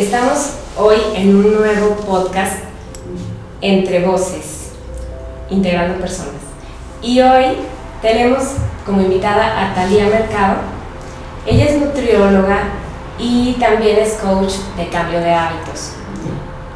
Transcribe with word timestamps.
Estamos 0.00 0.52
hoy 0.78 0.96
en 1.14 1.36
un 1.36 1.56
nuevo 1.56 1.94
podcast 1.96 2.54
entre 3.60 4.02
voces, 4.02 4.70
integrando 5.50 6.00
personas. 6.00 6.40
Y 7.02 7.20
hoy 7.20 7.44
tenemos 8.00 8.44
como 8.86 9.02
invitada 9.02 9.60
a 9.60 9.74
Talía 9.74 10.06
Mercado. 10.06 10.60
Ella 11.46 11.66
es 11.66 11.82
nutrióloga 11.82 12.60
y 13.18 13.58
también 13.60 13.98
es 13.98 14.14
coach 14.14 14.54
de 14.78 14.88
cambio 14.88 15.20
de 15.20 15.34
hábitos. 15.34 15.92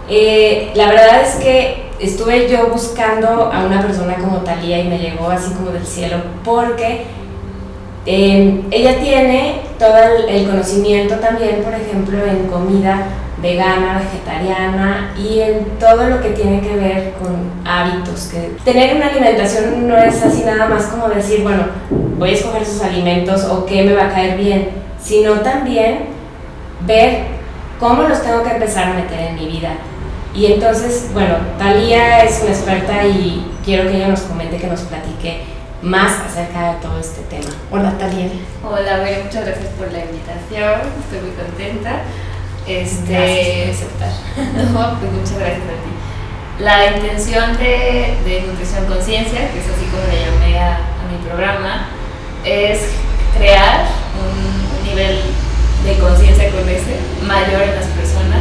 Eh, 0.07 0.73
la 0.75 0.89
verdad 0.89 1.23
es 1.23 1.37
que 1.37 1.93
estuve 2.01 2.47
yo 2.51 2.67
buscando 2.67 3.51
a 3.51 3.65
una 3.65 3.81
persona 3.81 4.17
como 4.17 4.41
Talía 4.41 4.81
y 4.81 4.89
me 4.89 4.99
llegó 4.99 5.31
así 5.31 5.51
como 5.55 5.71
del 5.71 5.87
cielo 5.87 6.19
porque 6.45 7.07
eh, 8.07 8.63
ella 8.71 8.99
tiene 9.01 9.61
todo 9.79 9.97
el, 10.29 10.47
conocimiento 10.47 11.17
también, 11.17 11.63
por 11.63 11.73
ejemplo, 11.75 12.19
en 12.25 12.47
comida 12.47 13.07
vegana, 13.41 13.99
vegetariana 13.99 15.15
y 15.19 15.41
en 15.41 15.65
todo 15.79 16.09
lo 16.09 16.21
que 16.21 16.31
tiene 16.31 16.61
que 16.61 16.77
ver 16.77 17.15
con 17.15 17.51
hábitos. 17.65 18.27
Que 18.27 18.57
tener 18.65 18.97
una 18.97 19.07
alimentación 19.07 19.89
no 19.89 19.97
es 19.97 20.23
así 20.23 20.43
nada 20.45 20.67
más 20.67 20.85
como 20.87 21.09
decir, 21.09 21.43
bueno, 21.43 21.65
voy 22.19 22.31
a 22.31 22.33
escoger 22.33 22.63
esos 22.63 22.83
alimentos 22.83 23.45
o 23.45 23.65
qué 23.65 23.85
me 23.85 23.95
va 23.95 24.07
a 24.07 24.11
caer 24.11 24.37
bien, 24.37 24.69
sino 25.03 25.41
también 25.41 26.07
ver 26.87 27.25
cómo 27.81 28.03
los 28.03 28.23
tengo 28.23 28.43
que 28.43 28.51
empezar 28.51 28.85
a 28.85 28.95
meter 28.95 29.21
en 29.21 29.35
mi 29.35 29.47
vida. 29.47 29.71
Y 30.35 30.47
entonces, 30.47 31.11
bueno, 31.13 31.35
Talía 31.59 32.25
es 32.25 32.41
una 32.43 32.51
experta 32.51 33.07
y 33.07 33.47
quiero 33.65 33.89
que 33.89 33.97
ella 33.97 34.09
nos 34.09 34.21
comente, 34.23 34.57
que 34.57 34.67
nos 34.67 34.81
platique 34.81 35.54
más 35.85 36.19
acerca 36.19 36.73
de 36.73 36.81
todo 36.81 36.99
este 36.99 37.21
tema. 37.29 37.53
Hola, 37.71 37.93
Talía. 37.99 38.29
Hola, 38.65 39.05
muchas 39.23 39.45
gracias 39.45 39.69
por 39.77 39.93
la 39.93 40.01
invitación, 40.01 40.81
estoy 40.99 41.21
muy 41.21 41.37
contenta. 41.37 42.01
Este, 42.67 43.13
gracias 43.13 43.85
por 43.85 44.07
aceptar. 44.09 44.13
No, 44.73 44.99
pues 44.99 45.13
muchas 45.13 45.39
gracias 45.39 45.69
a 45.69 45.77
ti. 45.85 45.93
La 46.59 46.97
intención 46.97 47.57
de, 47.59 48.17
de 48.25 48.45
Nutrición 48.47 48.87
Conciencia, 48.87 49.53
que 49.53 49.59
es 49.59 49.67
así 49.69 49.85
como 49.93 50.05
le 50.09 50.25
llamé 50.25 50.59
a, 50.59 50.77
a 50.77 51.05
mi 51.13 51.19
programa, 51.29 51.89
es 52.45 52.89
crear 53.37 53.85
un, 54.17 54.79
un 54.79 54.89
nivel 54.89 55.21
de 55.85 55.99
conciencia 55.99 56.51
con 56.51 56.67
ese 56.67 56.97
mayor 57.27 57.61
en 57.61 57.75
las 57.75 57.87
personas 57.89 58.41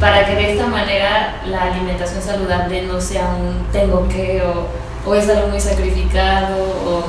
para 0.00 0.26
que 0.26 0.34
de 0.34 0.52
esta 0.54 0.66
manera 0.66 1.42
la 1.46 1.62
alimentación 1.62 2.20
saludable 2.20 2.82
no 2.82 3.00
sea 3.00 3.36
un 3.38 3.70
tengo 3.70 4.08
que 4.08 4.42
o 4.42 4.66
o 5.06 5.14
es 5.14 5.28
algo 5.28 5.48
muy 5.48 5.60
sacrificado 5.60 6.56
o 6.86 7.04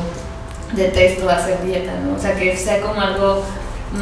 detesto 0.75 1.30
hacer 1.30 1.61
dieta, 1.63 1.94
¿no? 2.03 2.16
O 2.16 2.19
sea, 2.19 2.36
que 2.36 2.55
sea 2.58 2.81
como 2.81 2.99
algo 2.99 3.44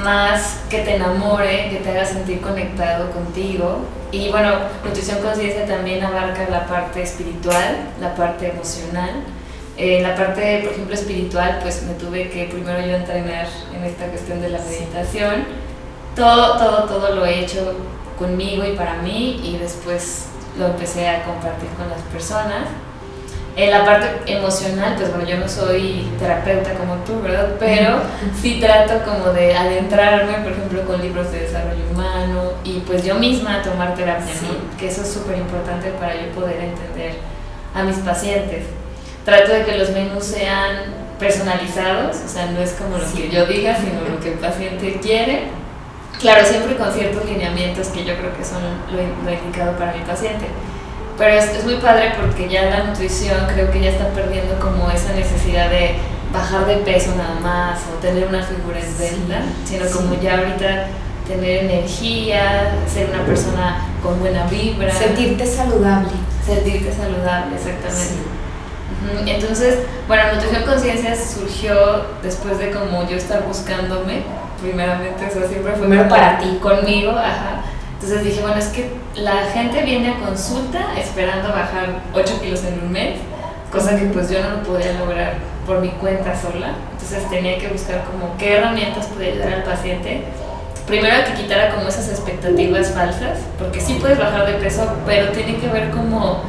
más 0.03 0.61
que 0.69 0.79
te 0.79 0.95
enamore, 0.95 1.69
que 1.69 1.77
te 1.77 1.89
haga 1.89 2.05
sentir 2.05 2.39
conectado 2.39 3.11
contigo. 3.11 3.79
Y 4.11 4.29
bueno, 4.29 4.51
nutrición 4.83 5.19
conciencia 5.21 5.65
también 5.65 6.03
abarca 6.03 6.47
la 6.49 6.65
parte 6.65 7.01
espiritual, 7.03 7.89
la 7.99 8.15
parte 8.15 8.49
emocional. 8.49 9.23
Eh, 9.77 10.01
la 10.01 10.15
parte, 10.15 10.61
por 10.63 10.73
ejemplo, 10.73 10.93
espiritual, 10.93 11.59
pues 11.61 11.83
me 11.83 11.93
tuve 11.93 12.29
que 12.29 12.45
primero 12.45 12.79
yo 12.81 12.95
entrenar 12.95 13.47
en 13.73 13.83
esta 13.83 14.05
cuestión 14.07 14.41
de 14.41 14.49
la 14.49 14.59
meditación. 14.59 15.45
Todo, 16.15 16.57
todo, 16.57 16.83
todo 16.85 17.15
lo 17.15 17.25
he 17.25 17.39
hecho 17.39 17.73
conmigo 18.19 18.63
y 18.65 18.75
para 18.75 18.95
mí 18.95 19.41
y 19.43 19.57
después 19.57 20.27
lo 20.57 20.67
empecé 20.67 21.07
a 21.07 21.23
compartir 21.23 21.69
con 21.69 21.89
las 21.89 22.01
personas. 22.01 22.67
En 23.55 23.69
la 23.69 23.83
parte 23.83 24.31
emocional, 24.31 24.95
pues 24.95 25.09
bueno, 25.09 25.27
yo 25.27 25.37
no 25.37 25.49
soy 25.49 26.07
terapeuta 26.17 26.73
como 26.75 26.95
tú, 27.03 27.21
¿verdad? 27.21 27.49
Pero 27.59 27.99
sí 28.41 28.59
trato 28.61 29.03
como 29.03 29.33
de 29.33 29.53
adentrarme, 29.53 30.35
por 30.35 30.53
ejemplo, 30.53 30.85
con 30.85 31.01
libros 31.01 31.31
de 31.33 31.41
desarrollo 31.41 31.83
humano 31.91 32.53
y 32.63 32.79
pues 32.79 33.03
yo 33.03 33.15
misma 33.15 33.61
tomar 33.61 33.93
terapia, 33.93 34.33
¿no? 34.43 34.77
que 34.77 34.87
eso 34.87 35.01
es 35.01 35.11
súper 35.11 35.37
importante 35.37 35.89
para 35.99 36.15
yo 36.15 36.29
poder 36.33 36.61
entender 36.61 37.15
a 37.75 37.83
mis 37.83 37.97
pacientes. 37.97 38.67
Trato 39.25 39.51
de 39.51 39.65
que 39.65 39.77
los 39.77 39.89
menús 39.89 40.23
sean 40.23 41.01
personalizados, 41.19 42.17
o 42.25 42.27
sea, 42.29 42.45
no 42.47 42.61
es 42.61 42.71
como 42.71 42.97
lo 42.97 43.13
que 43.13 43.29
yo 43.29 43.45
diga, 43.45 43.75
sino 43.75 44.01
lo 44.09 44.19
que 44.21 44.31
el 44.31 44.39
paciente 44.39 44.97
quiere. 45.01 45.43
Claro, 46.19 46.45
siempre 46.45 46.77
con 46.77 46.91
ciertos 46.91 47.25
lineamientos 47.25 47.89
que 47.89 48.05
yo 48.05 48.15
creo 48.15 48.35
que 48.35 48.45
son 48.45 48.61
lo, 48.91 48.97
lo 48.97 49.37
indicado 49.37 49.77
para 49.77 49.93
mi 49.93 50.03
paciente. 50.03 50.45
Pero 51.17 51.33
es, 51.35 51.45
es, 51.45 51.63
muy 51.65 51.75
padre 51.75 52.13
porque 52.19 52.49
ya 52.49 52.63
la 52.65 52.83
nutrición 52.85 53.37
creo 53.53 53.69
que 53.71 53.81
ya 53.81 53.89
está 53.91 54.07
perdiendo 54.09 54.59
como 54.59 54.89
esa 54.89 55.13
necesidad 55.13 55.69
de 55.69 55.95
bajar 56.33 56.65
de 56.65 56.77
peso 56.77 57.13
nada 57.15 57.39
más 57.41 57.79
o 57.93 57.99
tener 58.01 58.27
una 58.27 58.43
figura 58.43 58.79
esbelta, 58.79 59.41
sí, 59.65 59.75
sino 59.75 59.85
sí. 59.85 59.93
como 59.93 60.15
ya 60.21 60.39
ahorita 60.39 60.87
tener 61.27 61.65
energía, 61.65 62.73
ser 62.87 63.09
una 63.09 63.23
persona 63.25 63.85
con 64.01 64.19
buena 64.19 64.45
vibra. 64.45 64.93
Sentirte 64.93 65.45
saludable. 65.45 66.11
Sentirte 66.45 66.91
saludable, 66.91 67.55
exactamente. 67.55 68.15
Sí. 69.25 69.31
Entonces, 69.31 69.79
bueno, 70.07 70.33
Nutrición 70.33 70.63
Conciencia 70.63 71.15
surgió 71.15 72.05
después 72.21 72.59
de 72.59 72.71
como 72.71 73.07
yo 73.07 73.17
estar 73.17 73.43
buscándome, 73.43 74.23
primeramente, 74.61 75.25
eso 75.25 75.47
siempre 75.47 75.71
fue 75.73 75.87
Primero 75.87 76.07
para 76.07 76.37
ti. 76.39 76.59
Conmigo, 76.61 77.11
ajá 77.11 77.63
entonces 78.01 78.23
dije, 78.23 78.41
bueno, 78.41 78.57
es 78.57 78.69
que 78.69 78.89
la 79.13 79.43
gente 79.53 79.83
viene 79.83 80.09
a 80.09 80.15
consulta 80.15 80.79
esperando 80.97 81.49
bajar 81.49 82.01
8 82.15 82.41
kilos 82.41 82.63
en 82.63 82.81
un 82.81 82.91
mes, 82.91 83.19
cosa 83.71 83.95
que 83.95 84.05
pues 84.05 84.27
yo 84.27 84.41
no 84.41 84.57
lo 84.57 84.63
podía 84.63 84.93
lograr 84.93 85.35
por 85.67 85.81
mi 85.81 85.89
cuenta 85.89 86.35
sola. 86.35 86.73
Entonces 86.93 87.29
tenía 87.29 87.59
que 87.59 87.67
buscar 87.67 88.03
como 88.05 88.35
qué 88.39 88.57
herramientas 88.57 89.05
podía 89.05 89.33
ayudar 89.33 89.53
al 89.53 89.63
paciente. 89.63 90.23
Primero 90.87 91.15
que 91.27 91.43
quitara 91.43 91.75
como 91.75 91.89
esas 91.89 92.09
expectativas 92.09 92.89
falsas, 92.89 93.37
porque 93.59 93.79
sí 93.79 93.99
puedes 94.01 94.17
bajar 94.17 94.47
de 94.47 94.53
peso, 94.53 94.91
pero 95.05 95.31
tiene 95.31 95.57
que 95.57 95.67
ver 95.67 95.91
como 95.91 96.41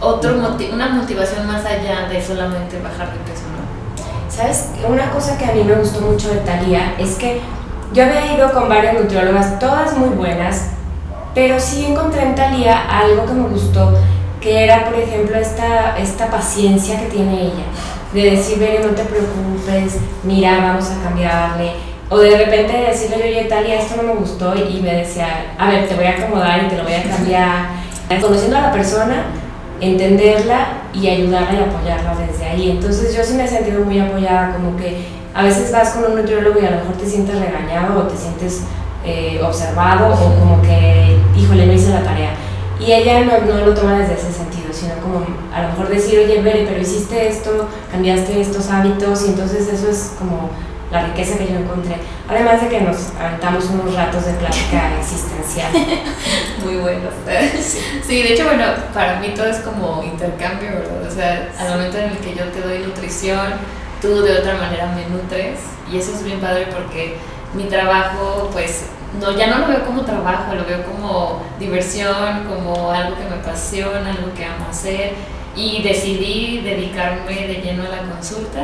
otro 0.00 0.36
motiv 0.36 0.72
una 0.72 0.90
motivación 0.90 1.44
más 1.48 1.66
allá 1.66 2.08
de 2.08 2.22
solamente 2.22 2.80
bajar 2.80 3.12
de 3.12 3.18
peso, 3.28 3.42
¿no? 3.50 4.30
¿Sabes? 4.30 4.68
Una 4.88 5.10
cosa 5.10 5.36
que 5.36 5.44
a 5.44 5.52
mí 5.54 5.64
me 5.64 5.74
gustó 5.74 6.02
mucho 6.02 6.32
de 6.32 6.36
Talía 6.42 6.94
es 6.98 7.16
que 7.16 7.40
yo 7.92 8.04
había 8.04 8.34
ido 8.34 8.52
con 8.52 8.68
varias 8.68 8.94
nutriólogas, 8.94 9.58
todas 9.58 9.96
muy 9.96 10.10
buenas, 10.10 10.70
pero 11.34 11.58
sí 11.58 11.86
encontré 11.86 12.22
en 12.22 12.34
Talía 12.34 12.88
algo 12.88 13.26
que 13.26 13.32
me 13.32 13.48
gustó, 13.48 13.96
que 14.40 14.64
era, 14.64 14.84
por 14.84 14.98
ejemplo, 14.98 15.36
esta, 15.36 15.98
esta 15.98 16.26
paciencia 16.28 17.00
que 17.00 17.06
tiene 17.06 17.42
ella, 17.42 17.64
de 18.12 18.30
decir, 18.36 18.58
Bere, 18.58 18.80
no 18.80 18.90
te 18.90 19.04
preocupes, 19.04 19.98
mira, 20.24 20.58
vamos 20.58 20.90
a 20.90 21.02
cambiarle, 21.02 21.72
o 22.10 22.18
de 22.18 22.38
repente 22.38 22.72
decirle, 22.72 23.16
oye, 23.16 23.44
Talía, 23.44 23.80
esto 23.80 23.96
no 23.96 24.14
me 24.14 24.18
gustó, 24.18 24.54
y 24.54 24.80
me 24.80 24.94
decía, 24.94 25.54
a 25.58 25.68
ver, 25.68 25.86
te 25.86 25.94
voy 25.94 26.06
a 26.06 26.12
acomodar 26.12 26.64
y 26.64 26.68
te 26.68 26.76
lo 26.76 26.84
voy 26.84 26.94
a 26.94 27.02
cambiar. 27.02 27.88
Conociendo 28.22 28.56
a 28.56 28.62
la 28.62 28.72
persona, 28.72 29.26
entenderla 29.80 30.68
y 30.94 31.08
ayudarla 31.08 31.60
y 31.60 31.62
apoyarla 31.62 32.14
desde 32.26 32.46
ahí. 32.46 32.70
Entonces 32.70 33.14
yo 33.14 33.22
sí 33.22 33.34
me 33.34 33.44
he 33.44 33.48
sentido 33.48 33.84
muy 33.84 34.00
apoyada, 34.00 34.54
como 34.54 34.76
que 34.76 35.04
a 35.38 35.44
veces 35.44 35.70
vas 35.70 35.90
con 35.90 36.04
un 36.04 36.16
nutriólogo 36.16 36.60
y 36.60 36.66
a 36.66 36.70
lo 36.72 36.76
mejor 36.78 36.96
te 36.96 37.06
sientes 37.06 37.38
regañado 37.38 38.00
o 38.00 38.02
te 38.08 38.16
sientes 38.16 38.62
eh, 39.04 39.40
observado 39.40 40.12
o 40.12 40.34
como 40.34 40.60
que, 40.62 41.16
híjole, 41.36 41.64
no 41.64 41.72
hice 41.72 41.90
la 41.90 42.02
tarea. 42.02 42.30
Y 42.80 42.90
ella 42.90 43.20
no, 43.20 43.46
no, 43.46 43.66
lo 43.66 43.72
toma 43.72 44.00
desde 44.00 44.14
ese 44.14 44.32
sentido, 44.32 44.72
sino 44.72 44.94
como 44.96 45.24
a 45.54 45.62
lo 45.62 45.68
mejor 45.68 45.90
decir, 45.90 46.18
oye, 46.18 46.42
Bere, 46.42 46.66
pero 46.66 46.80
hiciste 46.80 47.28
esto, 47.28 47.68
cambiaste 47.92 48.40
estos 48.40 48.68
hábitos 48.68 49.26
y 49.26 49.28
entonces 49.28 49.72
eso 49.72 49.88
es 49.88 50.14
como 50.18 50.50
la 50.90 51.06
riqueza 51.06 51.38
que 51.38 51.46
yo 51.46 51.60
encontré. 51.60 51.98
Además 52.28 52.60
de 52.60 52.68
que 52.68 52.80
nos 52.80 52.96
aventamos 53.20 53.66
unos 53.66 53.94
ratos 53.94 54.26
de 54.26 54.32
plática 54.32 54.90
existencial. 54.98 55.70
Muy 56.64 56.78
buenos. 56.78 57.14
Sí. 57.60 57.78
sí, 58.04 58.22
de 58.24 58.34
hecho, 58.34 58.44
bueno, 58.46 58.64
para 58.92 59.20
mí 59.20 59.28
todo 59.36 59.46
es 59.46 59.58
como 59.58 60.02
intercambio, 60.02 60.70
¿verdad? 60.70 61.06
O 61.06 61.14
sea, 61.14 61.48
al 61.60 61.76
momento 61.76 61.96
en 61.96 62.10
el 62.10 62.18
que 62.18 62.34
yo 62.34 62.44
te 62.46 62.60
doy 62.60 62.80
nutrición, 62.80 63.77
tú 64.00 64.22
de 64.22 64.38
otra 64.38 64.54
manera 64.54 64.92
me 64.94 65.06
nutres 65.06 65.60
y 65.90 65.98
eso 65.98 66.12
es 66.12 66.24
bien 66.24 66.40
padre 66.40 66.68
porque 66.72 67.16
mi 67.54 67.64
trabajo 67.64 68.50
pues 68.52 68.86
no, 69.20 69.36
ya 69.36 69.46
no 69.48 69.58
lo 69.60 69.68
veo 69.68 69.84
como 69.84 70.02
trabajo, 70.02 70.54
lo 70.54 70.64
veo 70.64 70.84
como 70.84 71.42
diversión, 71.58 72.44
como 72.46 72.90
algo 72.90 73.16
que 73.16 73.24
me 73.24 73.36
apasiona, 73.36 74.10
algo 74.10 74.34
que 74.34 74.44
amo 74.44 74.66
hacer 74.70 75.12
y 75.56 75.82
decidí 75.82 76.60
dedicarme 76.60 77.46
de 77.46 77.60
lleno 77.62 77.84
a 77.84 77.88
la 77.88 78.02
consulta, 78.02 78.60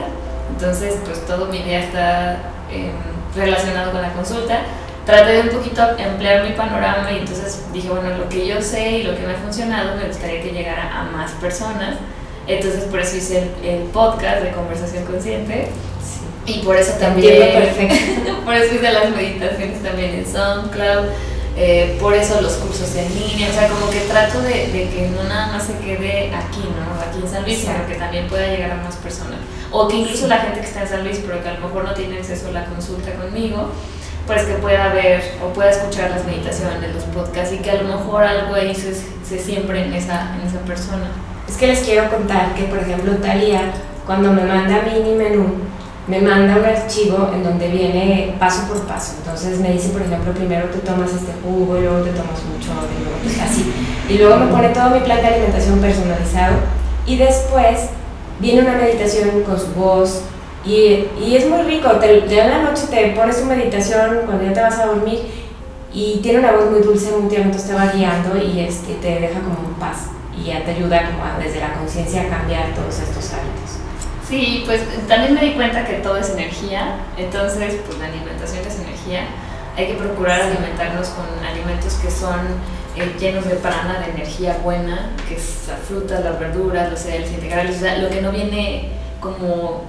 entonces 0.50 0.96
pues 1.04 1.24
todo 1.26 1.46
mi 1.46 1.58
día 1.62 1.80
está 1.80 2.38
eh, 2.70 2.90
relacionado 3.34 3.92
con 3.92 4.02
la 4.02 4.12
consulta. 4.12 4.60
Traté 5.04 5.32
de 5.32 5.40
un 5.42 5.48
poquito 5.50 5.82
ampliar 5.82 6.44
mi 6.44 6.52
panorama 6.52 7.12
y 7.12 7.18
entonces 7.18 7.66
dije, 7.74 7.90
bueno, 7.90 8.16
lo 8.16 8.28
que 8.28 8.46
yo 8.46 8.62
sé 8.62 8.90
y 8.98 9.02
lo 9.02 9.14
que 9.14 9.26
me 9.26 9.34
ha 9.34 9.36
funcionado 9.36 9.96
me 9.96 10.06
gustaría 10.06 10.40
que 10.40 10.50
llegara 10.50 10.98
a 10.98 11.04
más 11.04 11.32
personas. 11.32 11.96
Entonces 12.46 12.84
por 12.84 13.00
eso 13.00 13.16
hice 13.16 13.38
el, 13.62 13.68
el 13.68 13.82
podcast 13.84 14.42
de 14.42 14.52
conversación 14.52 15.04
consciente 15.04 15.68
sí. 16.02 16.52
y 16.52 16.62
por 16.62 16.76
eso 16.76 16.92
también 16.98 17.42
por 18.44 18.54
eso 18.54 18.74
hice 18.74 18.92
las 18.92 19.10
meditaciones 19.10 19.82
también 19.82 20.14
en 20.14 20.26
SoundCloud, 20.26 21.06
eh, 21.56 21.96
por 22.00 22.12
eso 22.14 22.40
los 22.42 22.54
cursos 22.54 22.94
en 22.96 23.08
línea, 23.14 23.48
o 23.48 23.52
sea 23.52 23.68
como 23.68 23.88
que 23.88 24.00
trato 24.00 24.42
de, 24.42 24.66
de, 24.72 24.88
que 24.90 25.08
no 25.14 25.22
nada 25.24 25.52
más 25.52 25.64
se 25.64 25.78
quede 25.78 26.34
aquí, 26.34 26.60
¿no? 26.60 27.00
Aquí 27.00 27.22
en 27.22 27.30
San 27.30 27.44
Luis, 27.44 27.58
sí. 27.58 27.66
sino 27.66 27.86
que 27.86 27.94
también 27.94 28.26
pueda 28.26 28.46
llegar 28.48 28.72
a 28.72 28.76
más 28.76 28.96
personas. 28.96 29.38
O 29.70 29.88
que 29.88 29.96
incluso 29.96 30.24
sí. 30.24 30.28
la 30.28 30.38
gente 30.38 30.60
que 30.60 30.66
está 30.66 30.82
en 30.82 30.88
San 30.88 31.04
Luis 31.04 31.20
pero 31.24 31.42
que 31.42 31.48
a 31.48 31.54
lo 31.54 31.60
mejor 31.60 31.84
no 31.84 31.94
tiene 31.94 32.18
acceso 32.18 32.48
a 32.48 32.52
la 32.52 32.64
consulta 32.66 33.12
conmigo, 33.12 33.70
pues 34.26 34.42
que 34.42 34.54
pueda 34.54 34.92
ver 34.92 35.22
o 35.42 35.52
pueda 35.52 35.70
escuchar 35.70 36.10
las 36.10 36.24
meditaciones, 36.26 36.94
los 36.94 37.04
podcasts 37.04 37.54
y 37.54 37.58
que 37.58 37.70
a 37.70 37.82
lo 37.82 37.84
mejor 37.84 38.24
algo 38.24 38.54
ahí 38.54 38.74
se, 38.74 38.94
se 38.94 39.38
siempre 39.38 39.84
en 39.84 39.94
esa, 39.94 40.34
en 40.34 40.46
esa 40.46 40.58
persona. 40.60 41.08
Es 41.54 41.60
que 41.60 41.68
les 41.68 41.80
quiero 41.82 42.10
contar 42.10 42.52
que, 42.56 42.64
por 42.64 42.80
ejemplo, 42.80 43.12
Talía, 43.18 43.72
cuando 44.04 44.32
me 44.32 44.42
manda 44.42 44.82
mini 44.82 45.14
menú, 45.14 45.44
me 46.08 46.20
manda 46.20 46.56
un 46.56 46.64
archivo 46.64 47.30
en 47.32 47.44
donde 47.44 47.68
viene 47.68 48.34
paso 48.40 48.66
por 48.66 48.80
paso. 48.88 49.12
Entonces 49.18 49.60
me 49.60 49.70
dice, 49.70 49.90
por 49.90 50.02
ejemplo, 50.02 50.32
primero 50.32 50.66
te 50.66 50.78
tomas 50.78 51.12
este 51.12 51.30
jugo, 51.44 51.78
y 51.78 51.82
luego 51.82 51.98
te 51.98 52.10
tomas 52.10 52.42
mucho, 52.42 52.72
y 52.98 53.04
luego 53.04 53.18
pues 53.22 53.40
así. 53.40 53.72
Y 54.08 54.18
luego 54.18 54.36
me 54.38 54.46
pone 54.46 54.70
todo 54.70 54.90
mi 54.90 54.98
plan 54.98 55.20
de 55.20 55.28
alimentación 55.28 55.78
personalizado. 55.78 56.56
Y 57.06 57.18
después 57.18 57.90
viene 58.40 58.62
una 58.62 58.72
meditación 58.76 59.44
con 59.44 59.56
su 59.56 59.68
voz. 59.74 60.22
Y, 60.66 61.06
y 61.24 61.36
es 61.36 61.48
muy 61.48 61.62
rico. 61.62 61.88
Te, 62.00 62.26
ya 62.28 62.46
en 62.46 62.50
la 62.50 62.62
noche 62.68 62.88
te 62.90 63.12
pones 63.12 63.40
tu 63.40 63.46
meditación 63.46 64.22
cuando 64.26 64.42
ya 64.42 64.52
te 64.54 64.60
vas 64.60 64.80
a 64.80 64.86
dormir. 64.86 65.20
Y 65.92 66.18
tiene 66.20 66.40
una 66.40 66.50
voz 66.50 66.68
muy 66.72 66.80
dulce, 66.80 67.12
muy 67.12 67.28
tierna, 67.28 67.46
entonces 67.46 67.70
te 67.70 67.76
va 67.76 67.92
guiando 67.92 68.36
y 68.36 68.58
este, 68.58 68.94
te 68.94 69.20
deja 69.20 69.38
como 69.38 69.68
en 69.68 69.74
paz. 69.78 70.08
Y 70.36 70.44
ya 70.44 70.64
te 70.64 70.72
ayuda 70.72 71.10
como 71.10 71.24
a, 71.24 71.38
desde 71.38 71.60
la 71.60 71.74
conciencia 71.74 72.22
a 72.22 72.28
cambiar 72.28 72.74
todos 72.74 72.98
estos 72.98 73.32
hábitos. 73.32 73.78
Sí, 74.28 74.62
pues 74.66 74.80
también 75.06 75.34
me 75.34 75.40
di 75.40 75.52
cuenta 75.52 75.84
que 75.84 75.94
todo 75.94 76.16
es 76.16 76.30
energía, 76.30 76.96
entonces 77.16 77.76
pues 77.86 77.98
la 77.98 78.06
alimentación 78.06 78.66
es 78.66 78.78
energía. 78.80 79.26
Hay 79.76 79.88
que 79.88 79.94
procurar 79.94 80.40
alimentarnos 80.40 81.08
con 81.08 81.26
alimentos 81.44 81.94
que 81.94 82.10
son 82.10 82.40
eh, 82.96 83.14
llenos 83.18 83.46
de 83.46 83.56
prana, 83.56 84.00
de 84.00 84.12
energía 84.12 84.58
buena, 84.62 85.10
que 85.28 85.36
es 85.36 85.64
las 85.68 85.80
frutas, 85.80 86.24
las 86.24 86.38
verduras, 86.38 86.90
los 86.90 87.00
cereales 87.00 87.30
integrales, 87.32 87.76
o 87.76 87.80
sea, 87.80 87.98
lo 87.98 88.08
que 88.08 88.22
no 88.22 88.30
viene 88.30 88.92
como 89.20 89.82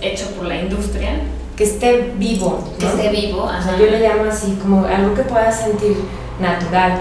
hecho 0.00 0.30
por 0.32 0.46
la 0.46 0.56
industria. 0.56 1.20
Que 1.56 1.64
esté 1.64 2.12
vivo. 2.16 2.64
¿no? 2.72 2.78
Que 2.78 2.86
esté 2.86 3.08
vivo, 3.10 3.44
O 3.44 3.48
sea, 3.48 3.58
ajá. 3.58 3.76
yo 3.78 3.86
le 3.86 4.00
llamo 4.00 4.24
así, 4.30 4.58
como 4.60 4.84
algo 4.86 5.14
que 5.14 5.22
puedas 5.22 5.60
sentir 5.60 5.96
natural. 6.40 7.00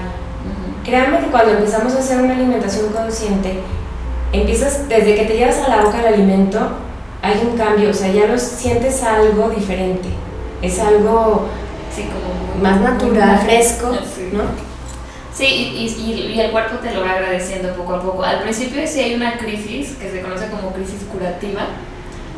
Créanme 0.85 1.19
que 1.19 1.27
cuando 1.27 1.51
empezamos 1.53 1.95
a 1.95 1.99
hacer 1.99 2.21
una 2.21 2.35
alimentación 2.35 2.89
consciente, 2.93 3.59
empiezas, 4.31 4.87
desde 4.87 5.15
que 5.15 5.25
te 5.25 5.37
llevas 5.37 5.57
a 5.59 5.69
la 5.69 5.83
boca 5.83 5.99
el 5.99 6.13
alimento, 6.13 6.59
hay 7.21 7.41
un 7.49 7.57
cambio, 7.57 7.89
o 7.89 7.93
sea, 7.93 8.11
ya 8.11 8.27
lo 8.27 8.37
sientes 8.37 9.01
algo 9.03 9.49
diferente. 9.49 10.09
Es 10.61 10.79
algo 10.79 11.47
Sí, 11.93 12.03
como 12.03 12.53
muy- 12.55 12.61
más 12.61 12.81
natural, 12.81 13.39
fresco, 13.39 13.91
Sí. 14.15 14.29
¿no? 14.31 14.43
Sí, 15.33 15.45
y, 15.45 15.87
y- 15.87 16.33
y 16.33 16.39
el 16.39 16.51
cuerpo 16.51 16.77
te 16.77 16.91
lo 16.93 17.01
va 17.01 17.11
agradeciendo 17.11 17.73
poco 17.75 17.95
a 17.95 18.01
poco. 18.01 18.23
Al 18.23 18.41
principio 18.41 18.81
sí 18.87 18.99
hay 19.01 19.15
una 19.15 19.37
crisis 19.37 19.95
que 19.99 20.09
se 20.11 20.21
conoce 20.21 20.47
como 20.49 20.71
crisis 20.71 21.01
curativa. 21.11 21.61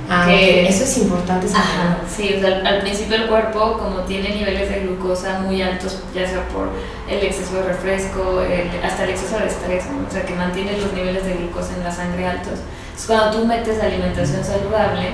Ah, 0.10 0.26
Que- 0.28 0.68
eso 0.70 0.84
es 0.86 0.98
importante 1.00 1.48
Ajá, 1.48 1.64
saberlo. 1.64 1.98
sí, 2.10 2.34
o 2.38 2.40
sea, 2.40 2.58
al, 2.60 2.66
al 2.68 2.80
principio 2.82 3.16
el 3.18 3.28
cuerpo 3.28 3.78
como 3.78 4.00
tiene 4.02 4.30
niveles 4.30 4.70
de 4.70 4.80
glucosa 4.82 5.40
muy 5.42 5.62
altos, 5.62 6.00
ya 6.16 6.26
sea 6.26 6.48
por 6.48 6.70
el 7.10 7.24
exceso 7.26 7.56
de 7.56 7.64
refresco, 7.64 8.42
el- 8.42 8.70
hasta 8.86 9.04
el 9.04 9.10
exceso 9.10 9.38
de 9.38 9.48
estrés, 9.48 9.84
¿no? 9.88 10.08
o 10.08 10.12
sea, 10.12 10.26
que 10.26 10.34
mantiene 10.34 10.78
los 10.78 10.94
niveles 10.94 11.26
de 11.26 11.34
glucosa 11.34 11.74
en 11.76 11.84
la 11.84 11.92
sangre 11.92 12.26
altos. 12.26 12.54
Entonces, 12.86 13.06
cuando 13.08 13.32
tú 13.38 13.46
metes 13.46 13.82
alimentación 13.84 14.44
saludable, 14.44 15.10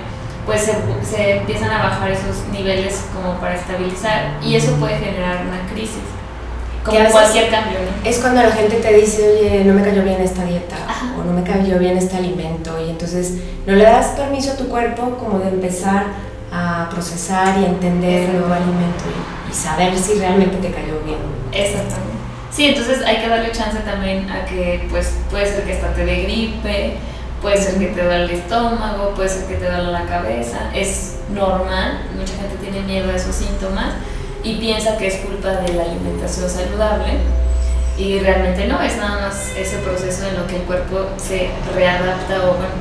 pues 0.46 0.62
se, 0.62 0.76
se 1.04 1.38
empiezan 1.38 1.72
a 1.72 1.84
bajar 1.84 2.12
esos 2.12 2.46
niveles 2.52 3.06
como 3.16 3.34
para 3.40 3.56
estabilizar 3.56 4.38
y 4.44 4.56
eso 4.56 4.74
puede 4.76 4.98
generar 5.00 5.44
una 5.48 5.68
crisis, 5.74 6.04
como 6.84 7.00
a 7.00 7.06
cualquier 7.06 7.50
cambio, 7.50 7.80
¿no? 7.80 8.10
Es 8.10 8.20
cuando 8.20 8.44
la 8.44 8.52
gente 8.52 8.76
te 8.78 8.94
dice, 8.94 9.40
oye, 9.40 9.64
no 9.64 9.74
me 9.74 9.82
cayó 9.84 10.04
bien 10.04 10.22
esta 10.22 10.44
dieta 10.44 10.76
Ajá. 10.88 11.14
o 11.18 11.24
no 11.24 11.34
me 11.34 11.44
cayó 11.44 11.80
bien 11.80 11.98
este 11.98 12.18
alimento 12.18 12.78
y 12.86 12.90
entonces 12.90 13.36
no 13.66 13.74
le 13.74 13.84
das 13.84 14.08
permiso 14.08 14.52
a 14.52 14.56
tu 14.58 14.68
cuerpo 14.68 15.18
como 15.18 15.40
de 15.40 15.50
empezar 15.50 16.08
a 16.52 16.90
procesar 16.92 17.58
y 17.60 17.66
entender 17.66 18.30
el 18.30 18.40
nuevo 18.40 18.54
alimento 18.54 19.06
y, 19.08 19.52
y 19.52 19.54
saber 19.54 19.98
si 19.98 20.20
realmente 20.20 20.58
te 20.58 20.72
cayó 20.72 21.00
bien. 21.06 21.20
Exactamente. 21.52 22.14
Sí, 22.52 22.68
entonces 22.68 23.02
hay 23.04 23.18
que 23.18 23.30
darle 23.30 23.52
chance 23.52 23.80
también 23.80 24.30
a 24.30 24.46
que, 24.46 24.86
pues, 24.92 25.14
puede 25.32 25.48
ser 25.48 25.64
que 25.64 25.74
hasta 25.74 25.94
te 25.94 26.06
dé 26.06 26.22
gripe, 26.24 26.98
puede 27.42 27.58
ser 27.58 27.80
que 27.80 27.88
te 27.88 28.04
duele 28.04 28.26
el 28.26 28.30
estómago, 28.30 29.14
puede 29.16 29.30
ser 29.30 29.46
que 29.46 29.56
te 29.56 29.66
duele 29.66 29.92
la 29.92 30.06
cabeza. 30.06 30.70
Es 30.76 31.16
normal, 31.34 32.02
mucha 32.16 32.34
gente 32.36 32.56
tiene 32.62 32.82
miedo 32.86 33.10
a 33.12 33.16
esos 33.16 33.36
síntomas 33.36 33.94
y 34.44 34.56
piensa 34.56 34.98
que 34.98 35.08
es 35.08 35.16
culpa 35.18 35.50
de 35.50 35.74
la 35.74 35.84
alimentación 35.84 36.50
saludable 36.50 37.20
y 37.98 38.20
realmente 38.20 38.68
no, 38.68 38.82
es 38.82 38.98
nada 38.98 39.22
más 39.22 39.52
ese 39.56 39.78
proceso 39.78 40.28
en 40.28 40.38
lo 40.38 40.48
que 40.48 40.58
el 40.58 40.64
cuerpo 40.64 41.08
se 41.18 41.50
readapta 41.76 42.44
o 42.44 42.56
bueno, 42.56 42.74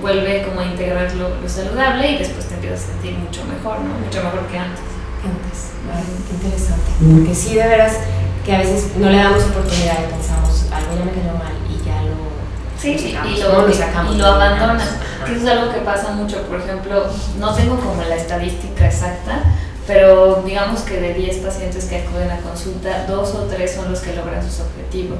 vuelve 0.00 0.42
como 0.42 0.60
a 0.60 0.66
integrar 0.66 1.12
lo, 1.14 1.40
lo 1.40 1.48
saludable 1.48 2.12
y 2.12 2.18
después 2.18 2.46
te 2.46 2.54
empiezas 2.54 2.84
a 2.84 2.86
sentir 2.92 3.14
mucho 3.14 3.44
mejor, 3.44 3.80
¿no? 3.80 3.94
Mucho 3.98 4.22
mejor 4.22 4.46
que 4.46 4.58
antes. 4.58 4.80
Antes, 5.24 5.68
Ay, 5.92 6.04
qué 6.28 6.34
interesante. 6.34 6.90
Porque 7.00 7.34
sí, 7.34 7.54
de 7.54 7.66
veras, 7.66 7.94
que 8.44 8.54
a 8.54 8.58
veces 8.58 8.96
no 8.96 9.10
le 9.10 9.16
damos 9.16 9.42
oportunidad 9.44 9.96
y 10.04 10.12
pensamos, 10.12 10.66
algo 10.70 10.96
ya 10.96 11.04
me 11.04 11.10
cayó 11.12 11.32
mal 11.32 11.52
y 11.68 11.84
ya 11.84 12.02
lo, 12.02 12.28
Sí, 12.78 13.18
y 13.34 13.40
lo. 13.40 13.66
Lo 13.66 13.72
sacamos, 13.72 14.14
y 14.14 14.18
lo 14.18 14.26
abandonas. 14.26 14.88
eso 15.26 15.34
es 15.34 15.46
algo 15.46 15.72
que 15.72 15.80
pasa 15.80 16.12
mucho. 16.12 16.42
Por 16.42 16.60
ejemplo, 16.60 17.06
no 17.38 17.54
tengo 17.54 17.76
como 17.76 18.02
la 18.02 18.14
estadística 18.14 18.86
exacta, 18.86 19.42
pero 19.88 20.42
digamos 20.46 20.82
que 20.82 21.00
de 21.00 21.14
10 21.14 21.38
pacientes 21.38 21.86
que 21.86 21.96
acuden 22.02 22.30
a 22.30 22.36
consulta, 22.42 23.06
dos 23.08 23.34
o 23.34 23.44
tres 23.44 23.72
son 23.74 23.90
los 23.90 24.00
que 24.00 24.14
logran 24.14 24.42
sus 24.44 24.60
objetivos. 24.60 25.18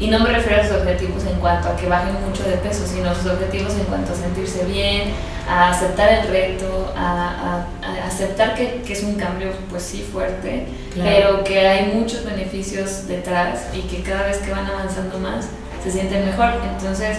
Y 0.00 0.08
no 0.08 0.18
me 0.20 0.30
refiero 0.30 0.60
a 0.62 0.66
sus 0.66 0.76
objetivos 0.78 1.24
en 1.24 1.38
cuanto 1.38 1.68
a 1.68 1.76
que 1.76 1.86
bajen 1.86 2.14
mucho 2.26 2.42
de 2.44 2.56
peso, 2.56 2.86
sino 2.86 3.14
sus 3.14 3.26
objetivos 3.30 3.74
en 3.74 3.84
cuanto 3.84 4.12
a 4.12 4.16
sentirse 4.16 4.64
bien, 4.64 5.12
a 5.48 5.70
aceptar 5.70 6.10
el 6.12 6.28
reto, 6.28 6.92
a, 6.96 7.64
a- 7.82 7.86
a 7.86 8.06
aceptar 8.06 8.54
que, 8.54 8.82
que 8.86 8.92
es 8.94 9.02
un 9.02 9.14
cambio, 9.14 9.48
pues 9.70 9.82
sí, 9.84 10.06
fuerte, 10.10 10.66
Claro. 10.94 11.10
pero 11.10 11.44
que 11.44 11.66
hay 11.66 11.92
muchos 11.94 12.24
beneficios 12.24 13.06
detrás 13.06 13.66
y 13.74 13.82
que 13.82 14.02
cada 14.02 14.24
vez 14.26 14.38
que 14.38 14.50
van 14.50 14.66
avanzando 14.66 15.18
más 15.18 15.46
se 15.82 15.90
sienten 15.90 16.24
mejor. 16.26 16.50
Entonces, 16.74 17.18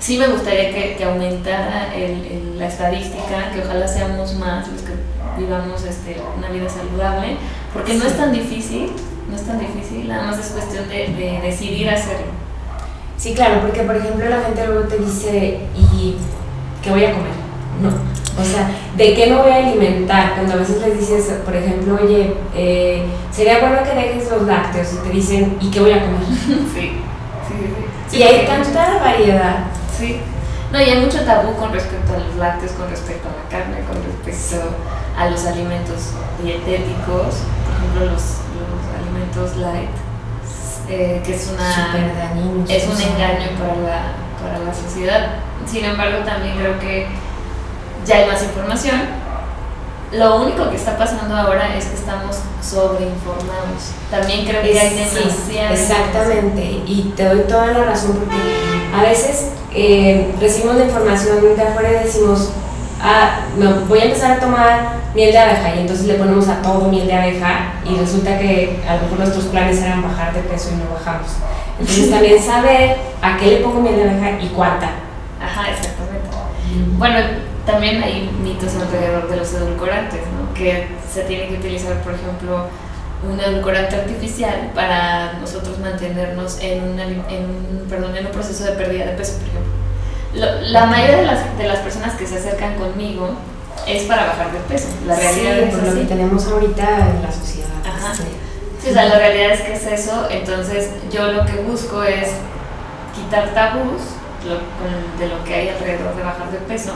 sí 0.00 0.18
me 0.18 0.26
gustaría 0.28 0.70
que, 0.74 0.96
que 0.96 1.04
aumentara 1.04 1.94
el- 1.94 2.26
el- 2.26 2.58
la 2.58 2.66
estadística, 2.68 3.50
que 3.54 3.60
ojalá 3.64 3.86
seamos 3.88 4.34
más 4.34 4.66
los 4.68 4.82
que 4.82 4.92
vivamos 5.38 5.84
este, 5.84 6.16
una 6.36 6.48
vida 6.50 6.68
saludable, 6.68 7.36
porque 7.72 7.94
no 7.94 8.04
es 8.04 8.16
tan 8.16 8.32
difícil, 8.32 8.90
no 9.30 9.36
es 9.36 9.42
tan 9.46 9.58
difícil, 9.58 10.08
nada 10.08 10.26
más 10.26 10.38
es 10.38 10.52
cuestión 10.52 10.88
de, 10.88 11.08
de 11.08 11.40
decidir 11.42 11.88
hacerlo. 11.88 12.32
Sí, 13.16 13.34
claro, 13.34 13.60
porque 13.62 13.82
por 13.82 13.96
ejemplo 13.96 14.28
la 14.28 14.42
gente 14.42 14.66
luego 14.66 14.86
te 14.86 14.98
dice, 14.98 15.60
¿y 15.76 16.16
qué 16.82 16.90
voy 16.90 17.04
a 17.04 17.12
comer? 17.12 17.32
No. 17.82 18.18
O 18.40 18.44
sea, 18.44 18.70
¿de 18.96 19.14
qué 19.14 19.26
me 19.26 19.36
voy 19.36 19.50
a 19.50 19.56
alimentar? 19.56 20.34
Cuando 20.34 20.54
a 20.54 20.56
veces 20.58 20.80
les 20.80 20.98
dices, 20.98 21.28
por 21.44 21.56
ejemplo, 21.56 21.98
oye, 22.00 22.34
eh, 22.54 23.04
sería 23.32 23.58
bueno 23.58 23.78
que 23.82 23.96
dejes 23.96 24.30
los 24.30 24.42
lácteos 24.42 24.92
y 24.92 25.08
te 25.08 25.10
dicen, 25.10 25.58
¿y 25.60 25.70
qué 25.70 25.80
voy 25.80 25.92
a 25.92 26.04
comer? 26.04 26.20
Sí, 26.74 26.92
sí, 27.48 27.54
sí. 28.10 28.18
y 28.18 28.22
hay 28.22 28.46
tanta 28.46 28.98
variedad. 29.00 29.64
Sí. 29.96 30.20
No, 30.72 30.80
y 30.80 30.84
hay 30.84 31.00
mucho 31.00 31.24
tabú 31.24 31.54
con 31.56 31.72
respecto 31.72 32.14
a 32.14 32.18
los 32.18 32.36
lácteos, 32.36 32.72
con 32.72 32.88
respecto 32.90 33.26
a 33.28 33.32
la 33.32 33.48
carne, 33.48 33.78
con 33.88 33.96
respecto 33.96 34.76
a 35.18 35.28
los 35.30 35.44
alimentos 35.46 36.10
dietéticos, 36.42 37.34
por 37.64 37.74
ejemplo, 37.76 38.04
los, 38.12 38.22
los 38.54 38.80
alimentos 39.00 39.56
light, 39.56 39.90
eh, 40.88 41.20
que 41.24 41.34
es 41.34 41.50
una 41.52 41.68
es 42.68 42.84
un 42.86 43.00
engaño 43.00 43.48
para 43.58 43.74
la, 43.76 44.12
para 44.42 44.58
la 44.64 44.72
sociedad. 44.74 45.28
Sin 45.66 45.84
embargo, 45.84 46.18
también 46.24 46.56
creo 46.56 46.78
que 46.78 47.06
ya 48.06 48.16
hay 48.16 48.26
más 48.26 48.42
información. 48.42 49.00
Lo 50.12 50.36
único 50.42 50.70
que 50.70 50.76
está 50.76 50.96
pasando 50.96 51.36
ahora 51.36 51.76
es 51.76 51.84
que 51.86 51.96
estamos 51.96 52.36
sobreinformados. 52.62 53.92
También 54.10 54.46
creo 54.46 54.62
que 54.62 54.78
hay 54.80 54.98
Es- 55.00 55.10
sí, 55.10 55.18
demasiada 55.54 55.70
exactamente, 55.72 56.62
y 56.86 57.12
te 57.14 57.24
doy 57.28 57.40
toda 57.40 57.66
la 57.66 57.84
razón 57.84 58.12
porque 58.16 58.36
a 58.96 59.02
veces 59.02 59.48
eh, 59.74 60.34
recibimos 60.40 60.76
la 60.76 60.84
información 60.86 61.40
de 61.54 61.62
afuera 61.62 61.90
y 62.00 62.04
decimos, 62.06 62.50
ah, 63.00 63.40
no, 63.56 63.86
voy 63.86 64.00
a 64.00 64.04
empezar 64.04 64.32
a 64.32 64.40
tomar 64.40 64.98
miel 65.14 65.32
de 65.32 65.38
abeja 65.38 65.74
y 65.74 65.80
entonces 65.80 66.06
le 66.06 66.14
ponemos 66.14 66.48
a 66.48 66.62
todo 66.62 66.88
miel 66.88 67.06
de 67.06 67.14
abeja 67.14 67.72
y 67.84 67.96
resulta 67.96 68.38
que 68.38 68.80
a 68.88 68.96
lo 68.96 69.02
mejor 69.02 69.18
nuestros 69.20 69.44
planes 69.46 69.80
eran 69.82 70.02
bajar 70.02 70.34
de 70.34 70.40
peso 70.42 70.70
y 70.72 70.76
no 70.76 70.94
bajamos. 70.94 71.28
Entonces 71.78 72.10
también 72.10 72.42
saber 72.42 72.96
a 73.22 73.36
qué 73.36 73.46
le 73.46 73.56
pongo 73.58 73.80
miel 73.80 73.96
de 73.96 74.10
abeja 74.10 74.40
y 74.40 74.48
cuánta. 74.48 74.90
Ajá, 75.40 75.70
exactamente. 75.70 76.28
Bueno, 76.98 77.16
también 77.64 78.02
hay 78.02 78.30
mitos 78.42 78.74
alrededor 78.76 79.28
de 79.28 79.36
los 79.36 79.52
edulcorantes, 79.54 80.20
¿no? 80.20 80.52
Que 80.54 80.88
se 81.10 81.22
tiene 81.22 81.48
que 81.48 81.54
utilizar, 81.54 82.02
por 82.02 82.14
ejemplo, 82.14 82.66
un 83.22 83.40
edulcorante 83.40 83.96
artificial 83.96 84.70
para 84.74 85.34
nosotros 85.34 85.78
mantenernos 85.78 86.58
en, 86.60 86.82
una, 86.82 87.04
en, 87.04 87.44
un, 87.44 87.86
perdón, 87.88 88.16
en 88.16 88.26
un 88.26 88.32
proceso 88.32 88.64
de 88.64 88.72
pérdida 88.72 89.06
de 89.06 89.12
peso, 89.12 89.38
por 89.38 89.48
ejemplo. 89.48 89.77
Lo- 90.34 90.60
la 90.60 90.86
mayoría 90.86 91.16
de 91.18 91.26
las, 91.26 91.58
de 91.58 91.64
las 91.66 91.78
personas 91.78 92.14
que 92.14 92.26
se 92.26 92.36
acercan 92.36 92.74
conmigo 92.76 93.30
es 93.86 94.02
para 94.04 94.26
bajar 94.26 94.52
de 94.52 94.58
peso. 94.60 94.88
La 95.06 95.14
realidad 95.16 95.52
sí, 95.54 95.60
es 95.68 95.74
por 95.74 95.82
lo 95.84 95.90
así. 95.90 95.98
que 96.00 96.06
tenemos 96.06 96.46
ahorita 96.46 96.82
en 97.14 97.22
la 97.22 97.32
sociedad. 97.32 97.68
Ajá. 97.84 98.12
este, 98.12 98.24
Sí, 98.82 98.90
o 98.90 98.92
sea, 98.92 99.06
la 99.06 99.18
realidad 99.18 99.50
es 99.52 99.60
que 99.62 99.72
es 99.74 99.86
eso. 99.86 100.28
Entonces, 100.30 100.90
yo 101.12 101.32
lo 101.32 101.44
que 101.46 101.54
busco 101.62 102.02
es 102.04 102.28
quitar 103.14 103.52
tabús 103.54 104.02
lo- 104.46 104.54
con- 104.78 105.18
de 105.18 105.28
lo 105.34 105.42
que 105.44 105.54
hay 105.54 105.68
alrededor 105.70 106.14
de 106.14 106.22
bajar 106.22 106.50
de 106.52 106.58
peso, 106.58 106.92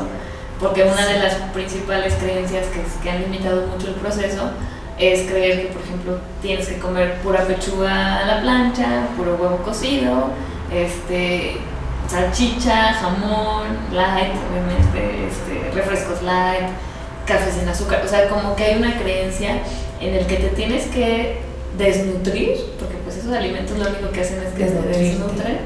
porque 0.60 0.84
una 0.84 1.04
de 1.06 1.18
las 1.18 1.34
principales 1.52 2.14
creencias 2.14 2.66
que, 2.66 2.82
que 3.02 3.10
han 3.10 3.22
limitado 3.22 3.66
mucho 3.66 3.88
el 3.88 3.94
proceso 3.94 4.50
es 4.98 5.22
creer 5.28 5.62
que, 5.62 5.68
por 5.72 5.82
ejemplo, 5.82 6.18
tienes 6.40 6.68
que 6.68 6.78
comer 6.78 7.14
pura 7.22 7.40
pechuga 7.44 8.18
a 8.20 8.26
la 8.26 8.40
plancha, 8.42 9.08
puro 9.16 9.34
huevo 9.34 9.56
cocido, 9.64 10.28
este, 10.72 11.56
salchicha, 12.12 12.92
jamón, 12.92 13.64
light, 13.90 14.32
obviamente, 14.50 15.28
este, 15.28 15.70
refrescos 15.74 16.22
light, 16.22 16.68
café 17.26 17.50
sin 17.50 17.68
azúcar. 17.68 18.02
O 18.04 18.08
sea, 18.08 18.28
como 18.28 18.54
que 18.54 18.64
hay 18.64 18.76
una 18.76 18.98
creencia 18.98 19.62
en 20.00 20.14
el 20.14 20.26
que 20.26 20.36
te 20.36 20.48
tienes 20.48 20.86
que 20.88 21.40
desnutrir, 21.78 22.58
porque 22.78 22.96
pues 23.02 23.16
esos 23.16 23.32
alimentos 23.32 23.78
lo 23.78 23.88
único 23.88 24.10
que 24.10 24.20
hacen 24.20 24.42
es 24.42 24.52
que 24.52 24.66
te 24.66 24.88
desnutren, 24.88 25.58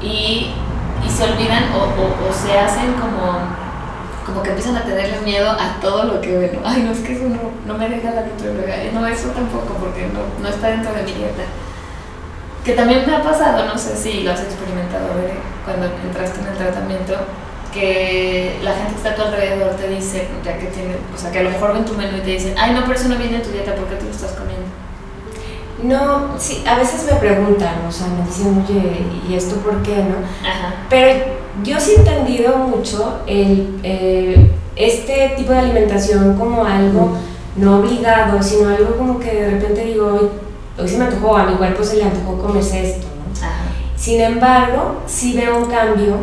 y, 0.00 0.50
y, 1.06 1.10
se 1.10 1.24
olvidan 1.24 1.64
o, 1.74 2.28
o, 2.28 2.32
se 2.32 2.56
hacen 2.58 2.92
como 2.94 3.68
como 4.24 4.42
que 4.42 4.50
empiezan 4.50 4.76
a 4.76 4.84
tenerle 4.84 5.20
miedo 5.22 5.50
a 5.50 5.80
todo 5.80 6.04
lo 6.04 6.20
que 6.20 6.36
ven. 6.36 6.60
Ay, 6.62 6.82
no, 6.82 6.92
es 6.92 6.98
que 6.98 7.14
eso 7.14 7.24
no, 7.24 7.50
no 7.66 7.78
me 7.78 7.88
deja 7.88 8.10
la 8.10 8.26
nutrióloga. 8.26 8.76
No, 8.92 9.06
eso 9.06 9.28
tampoco, 9.30 9.72
porque 9.80 10.06
no, 10.12 10.42
no 10.42 10.48
está 10.54 10.68
dentro 10.68 10.92
de 10.92 11.02
mi 11.02 11.12
dieta. 11.12 11.44
Que 12.64 12.72
también 12.72 13.04
me 13.06 13.14
ha 13.14 13.22
pasado, 13.22 13.64
no 13.64 13.78
sé 13.78 13.96
si 13.96 14.22
lo 14.22 14.32
has 14.32 14.40
experimentado 14.40 15.06
cuando 15.64 15.86
entraste 16.04 16.40
en 16.40 16.46
el 16.48 16.56
tratamiento, 16.56 17.14
que 17.72 18.58
la 18.62 18.72
gente 18.72 18.92
que 18.92 18.96
está 18.96 19.10
a 19.10 19.14
tu 19.14 19.22
alrededor 19.22 19.74
te 19.76 19.88
dice, 19.88 20.28
ya 20.44 20.58
que 20.58 20.66
tiene, 20.66 20.96
o 21.14 21.18
sea, 21.18 21.30
que 21.30 21.38
a 21.38 21.42
lo 21.42 21.50
mejor 21.50 21.74
ven 21.74 21.84
tu 21.84 21.94
menú 21.94 22.18
y 22.18 22.20
te 22.20 22.30
dicen, 22.30 22.54
ay, 22.58 22.72
no, 22.72 22.82
pero 22.82 22.94
eso 22.94 23.08
no 23.08 23.16
viene 23.16 23.36
en 23.36 23.42
tu 23.42 23.50
dieta, 23.50 23.74
¿por 23.74 23.86
qué 23.86 23.96
tú 23.96 24.06
lo 24.06 24.10
estás 24.10 24.32
comiendo? 24.32 24.66
No, 25.82 26.38
sí, 26.38 26.64
a 26.66 26.76
veces 26.76 27.06
me 27.10 27.18
preguntan, 27.18 27.86
o 27.86 27.92
sea, 27.92 28.08
me 28.08 28.26
dicen, 28.26 28.64
oye, 28.66 29.02
¿y 29.28 29.34
esto 29.34 29.56
por 29.56 29.80
qué, 29.82 29.96
no? 29.96 30.16
Ajá. 30.48 30.74
Pero 30.90 31.24
yo 31.62 31.78
sí 31.78 31.92
he 31.92 31.98
entendido 32.00 32.56
mucho 32.56 33.20
el, 33.26 33.78
eh, 33.82 34.50
este 34.74 35.34
tipo 35.36 35.52
de 35.52 35.58
alimentación 35.58 36.36
como 36.36 36.64
algo 36.64 37.16
no 37.56 37.78
obligado, 37.78 38.42
sino 38.42 38.68
algo 38.68 38.96
como 38.96 39.20
que 39.20 39.32
de 39.32 39.50
repente 39.50 39.84
digo, 39.84 40.30
hoy, 40.78 40.88
se 40.88 40.98
me 40.98 41.04
antojó, 41.04 41.36
a 41.36 41.46
mi 41.46 41.54
cuerpo 41.54 41.82
se 41.82 41.96
le 41.96 42.04
antojó 42.04 42.38
comerse 42.38 42.90
esto, 42.90 43.06
¿no? 43.06 43.46
Ajá. 43.46 43.64
Sin 43.96 44.20
embargo, 44.20 45.02
sí 45.06 45.34
veo 45.36 45.58
un 45.58 45.66
cambio, 45.66 46.16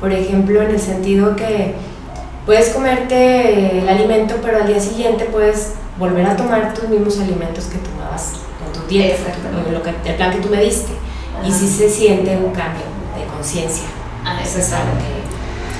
por 0.00 0.12
ejemplo, 0.12 0.62
en 0.62 0.70
el 0.70 0.80
sentido 0.80 1.34
que 1.34 1.74
puedes 2.44 2.70
comerte 2.70 3.80
el 3.80 3.88
alimento, 3.88 4.36
pero 4.42 4.58
al 4.58 4.66
día 4.66 4.80
siguiente 4.80 5.24
puedes 5.24 5.74
volver 5.98 6.26
a 6.26 6.36
tomar 6.36 6.72
tus 6.74 6.88
mismos 6.88 7.18
alimentos 7.18 7.64
que 7.64 7.78
tomabas 7.78 8.46
dieta, 8.88 9.32
lo 9.72 9.82
que, 9.82 9.90
el 9.90 10.16
plan 10.16 10.32
que 10.32 10.38
tú 10.38 10.48
me 10.48 10.62
diste. 10.62 10.92
Y 11.44 11.52
si 11.52 11.68
se 11.68 11.88
siente 11.88 12.36
un 12.36 12.52
cambio 12.52 12.84
de 13.16 13.26
conciencia. 13.26 13.84
Ah, 14.24 14.40
eso 14.42 14.58
es 14.58 14.72
algo 14.72 14.92
que... 14.98 15.26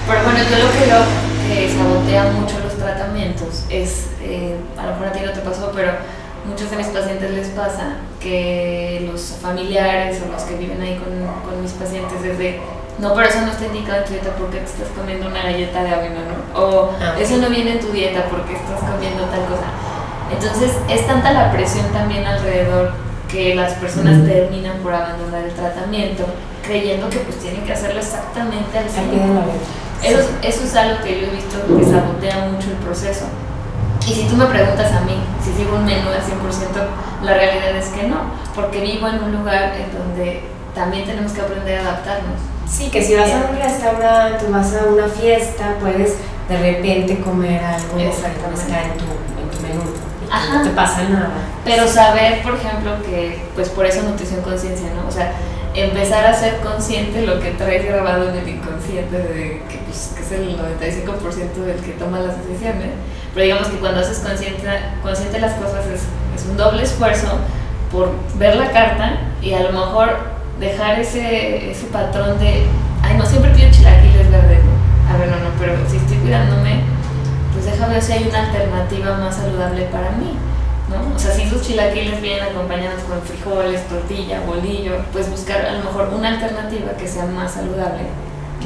Pero 0.07 0.23
bueno, 0.23 0.39
yo 0.39 0.65
lo 0.65 0.73
que 0.73 0.87
veo 0.87 1.03
que 1.49 1.75
sabotea 1.75 2.33
mucho 2.33 2.61
los 2.63 2.77
tratamientos 2.77 3.65
es, 3.71 4.07
eh, 4.21 4.57
a 4.77 4.87
lo 4.87 4.93
mejor 4.93 5.07
a 5.09 5.13
ti 5.13 5.21
no 5.25 5.33
te 5.33 5.41
pasó, 5.41 5.73
pero 5.75 5.93
muchos 6.49 6.71
de 6.71 6.77
mis 6.77 6.87
pacientes 6.87 7.31
les 7.31 7.49
pasa 7.49 7.97
que 8.21 9.09
los 9.11 9.37
familiares 9.41 10.21
o 10.27 10.33
los 10.33 10.43
que 10.43 10.57
viven 10.57 10.81
ahí 10.81 10.97
con, 10.97 11.13
con 11.49 11.63
mis 11.63 11.73
pacientes 11.73 12.23
desde 12.23 12.61
no, 12.99 13.13
pero 13.15 13.29
eso 13.29 13.43
no 13.43 13.53
está 13.53 13.67
indicado 13.67 13.99
en 13.99 14.05
tu 14.05 14.13
dieta 14.13 14.31
porque 14.39 14.59
te 14.59 14.65
estás 14.65 14.89
comiendo 14.97 15.27
una 15.27 15.43
galleta 15.43 15.83
de 15.83 15.91
avena, 15.91 16.21
¿no? 16.25 16.59
O 16.59 16.91
ah, 16.99 17.15
eso 17.21 17.37
no 17.37 17.51
viene 17.51 17.73
en 17.73 17.81
tu 17.81 17.93
dieta 17.93 18.25
porque 18.31 18.55
estás 18.55 18.81
comiendo 18.81 19.25
tal 19.25 19.45
cosa. 19.45 19.69
Entonces 20.33 20.73
es 20.89 21.07
tanta 21.07 21.33
la 21.33 21.53
presión 21.53 21.87
también 21.93 22.25
alrededor 22.25 22.93
que 23.29 23.55
las 23.55 23.75
personas 23.75 24.25
terminan 24.27 24.79
por 24.79 24.95
abandonar 24.95 25.45
el 25.45 25.53
tratamiento 25.53 26.25
creyendo 26.65 27.11
que 27.11 27.19
pues 27.19 27.39
tienen 27.39 27.65
que 27.65 27.73
hacerlo 27.73 28.01
exactamente 28.01 28.79
al 28.79 28.87
100%. 28.87 28.91
Eso, 30.03 30.29
eso 30.43 30.65
es 30.65 30.77
algo 30.77 31.03
que 31.05 31.21
yo 31.21 31.27
he 31.27 31.31
visto 31.31 31.57
que 31.67 31.85
sabotea 31.85 32.49
mucho 32.51 32.71
el 32.71 32.77
proceso. 32.77 33.27
Y 34.09 34.13
si 34.13 34.25
tú 34.25 34.37
me 34.37 34.47
preguntas 34.47 34.91
a 34.93 35.01
mí 35.01 35.17
si 35.57 35.63
sigo 35.63 35.77
un 35.77 35.85
menú 35.85 36.09
al 36.11 36.21
100%, 36.21 37.25
la 37.25 37.35
realidad 37.35 37.77
es 37.77 37.87
que 37.89 38.07
no, 38.07 38.17
porque 38.55 38.81
vivo 38.81 39.09
en 39.09 39.23
un 39.23 39.33
lugar 39.33 39.75
en 39.77 39.97
donde 39.97 40.43
también 40.75 41.05
tenemos 41.07 41.33
que 41.33 41.41
aprender 41.41 41.79
a 41.79 41.83
adaptarnos. 41.83 42.41
Sí, 42.69 42.91
que 42.91 43.03
si 43.03 43.15
vas 43.15 43.31
a 43.31 43.49
un 43.51 43.57
restaurante, 43.57 44.45
vas 44.51 44.75
a 44.75 44.85
una 44.85 45.09
fiesta, 45.09 45.77
puedes 45.81 46.17
de 46.49 46.59
repente 46.59 47.21
comer 47.21 47.65
algo 47.65 47.97
que 47.97 48.09
está 48.09 48.29
en 48.29 48.99
tu, 48.99 49.05
en 49.05 49.51
tu 49.51 49.63
menú 49.63 50.07
no 50.53 50.63
te 50.63 50.71
pasa 50.71 51.05
nada. 51.05 51.31
Pero 51.65 51.87
saber, 51.89 52.43
por 52.43 52.55
ejemplo, 52.55 53.03
que 53.05 53.39
pues 53.55 53.69
por 53.71 53.87
eso 53.87 54.03
nutrición 54.03 54.43
conciencia, 54.43 54.89
¿no? 54.95 55.09
O 55.09 55.13
sea, 55.13 55.33
empezar 55.75 56.27
a 56.27 56.35
ser 56.35 56.59
consciente 56.61 57.23
lo 57.23 57.41
que 57.41 57.51
traes 57.53 57.85
grabado 57.87 58.31
en 58.31 58.37
el 58.37 58.49
inconsciente, 58.49 59.17
de 59.17 59.63
que, 59.69 59.79
pues, 59.87 60.13
que 60.17 60.23
es 60.23 60.33
el 60.33 60.59
95% 60.59 61.65
del 61.65 61.81
que 61.81 61.93
toma 61.93 62.21
las 62.21 62.37
decisiones. 62.39 62.91
Pero 63.37 63.45
digamos 63.45 63.69
que 63.69 63.77
cuando 63.77 64.01
haces 64.01 64.21
consciente, 64.21 64.67
consciente 65.03 65.39
las 65.39 65.53
cosas 65.57 65.85
es, 65.85 66.01
es 66.35 66.49
un 66.49 66.57
doble 66.57 66.83
esfuerzo 66.83 67.37
por 67.93 68.13
ver 68.39 68.57
la 68.57 68.71
carta 68.71 69.19
y 69.43 69.53
a 69.53 69.61
lo 69.61 69.73
mejor 69.73 70.17
dejar 70.59 70.99
ese, 70.99 71.71
ese 71.71 71.85
patrón 71.89 72.39
de, 72.39 72.65
ay, 73.03 73.19
no, 73.19 73.27
siempre 73.27 73.51
pido 73.51 73.71
chilaquiles 73.71 74.31
verdes. 74.31 74.61
A 75.13 75.19
ver, 75.19 75.29
no, 75.29 75.37
no, 75.37 75.51
pero 75.61 75.75
si 75.87 75.99
estoy 75.99 76.17
cuidándome, 76.17 76.81
pues 77.53 77.67
déjame 77.67 77.93
ver 77.93 78.03
si 78.03 78.13
hay 78.13 78.27
una 78.27 78.47
alternativa 78.47 79.19
más 79.19 79.37
saludable 79.37 79.83
para 79.93 80.13
mí. 80.13 80.33
¿no? 80.89 81.15
O 81.15 81.19
sea, 81.19 81.33
si 81.33 81.43
esos 81.43 81.61
chilaquiles 81.61 82.23
vienen 82.23 82.43
acompañados 82.43 83.03
con 83.03 83.21
frijoles, 83.21 83.87
tortilla, 83.87 84.41
bolillo, 84.47 84.93
pues 85.13 85.31
buscar 85.31 85.61
a 85.61 85.73
lo 85.73 85.85
mejor 85.85 86.09
una 86.09 86.31
alternativa 86.31 86.93
que 86.93 87.07
sea 87.07 87.27
más 87.27 87.53
saludable 87.53 88.05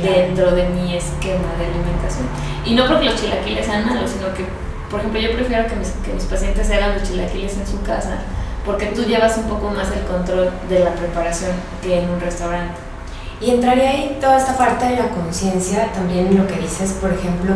dentro 0.02 0.52
de 0.52 0.68
mi 0.68 0.96
esquema 0.96 1.54
de 1.58 1.66
alimentación. 1.66 2.26
Y 2.64 2.74
no 2.74 2.86
porque 2.86 3.06
los 3.06 3.20
chilaquiles 3.20 3.66
sean 3.66 3.86
malos, 3.86 4.10
sino 4.10 4.32
que, 4.34 4.44
por 4.90 5.00
ejemplo, 5.00 5.20
yo 5.20 5.32
prefiero 5.32 5.66
que 5.68 5.76
mis, 5.76 5.88
que 6.04 6.12
mis 6.12 6.24
pacientes 6.24 6.70
hagan 6.70 6.94
los 6.94 7.02
chilaquiles 7.02 7.56
en 7.56 7.66
su 7.66 7.82
casa, 7.82 8.18
porque 8.64 8.86
tú 8.86 9.04
llevas 9.04 9.36
un 9.38 9.44
poco 9.44 9.70
más 9.70 9.90
el 9.92 10.02
control 10.04 10.50
de 10.68 10.80
la 10.80 10.94
preparación 10.94 11.52
que 11.82 12.00
en 12.00 12.10
un 12.10 12.20
restaurante. 12.20 12.74
Y 13.40 13.50
entraría 13.50 13.90
ahí 13.90 14.18
toda 14.20 14.36
esta 14.36 14.56
parte 14.56 14.84
de 14.86 14.96
la 14.96 15.08
conciencia, 15.08 15.90
también 15.92 16.26
en 16.26 16.38
lo 16.38 16.46
que 16.46 16.58
dices, 16.58 16.92
por 17.00 17.10
ejemplo, 17.10 17.54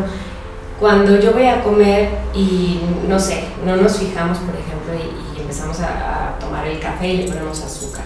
cuando 0.81 1.21
yo 1.21 1.33
voy 1.33 1.47
a 1.47 1.63
comer 1.63 2.09
y 2.35 2.81
no 3.07 3.19
sé, 3.21 3.45
no 3.65 3.77
nos 3.77 3.99
fijamos, 3.99 4.39
por 4.39 4.55
ejemplo, 4.55 4.95
y, 4.95 5.41
empezamos 5.41 5.79
a, 5.81 6.37
tomar 6.41 6.67
el 6.67 6.81
café 6.81 7.07
y 7.09 7.17
le 7.19 7.29
ponemos 7.29 7.63
azúcar. 7.63 8.05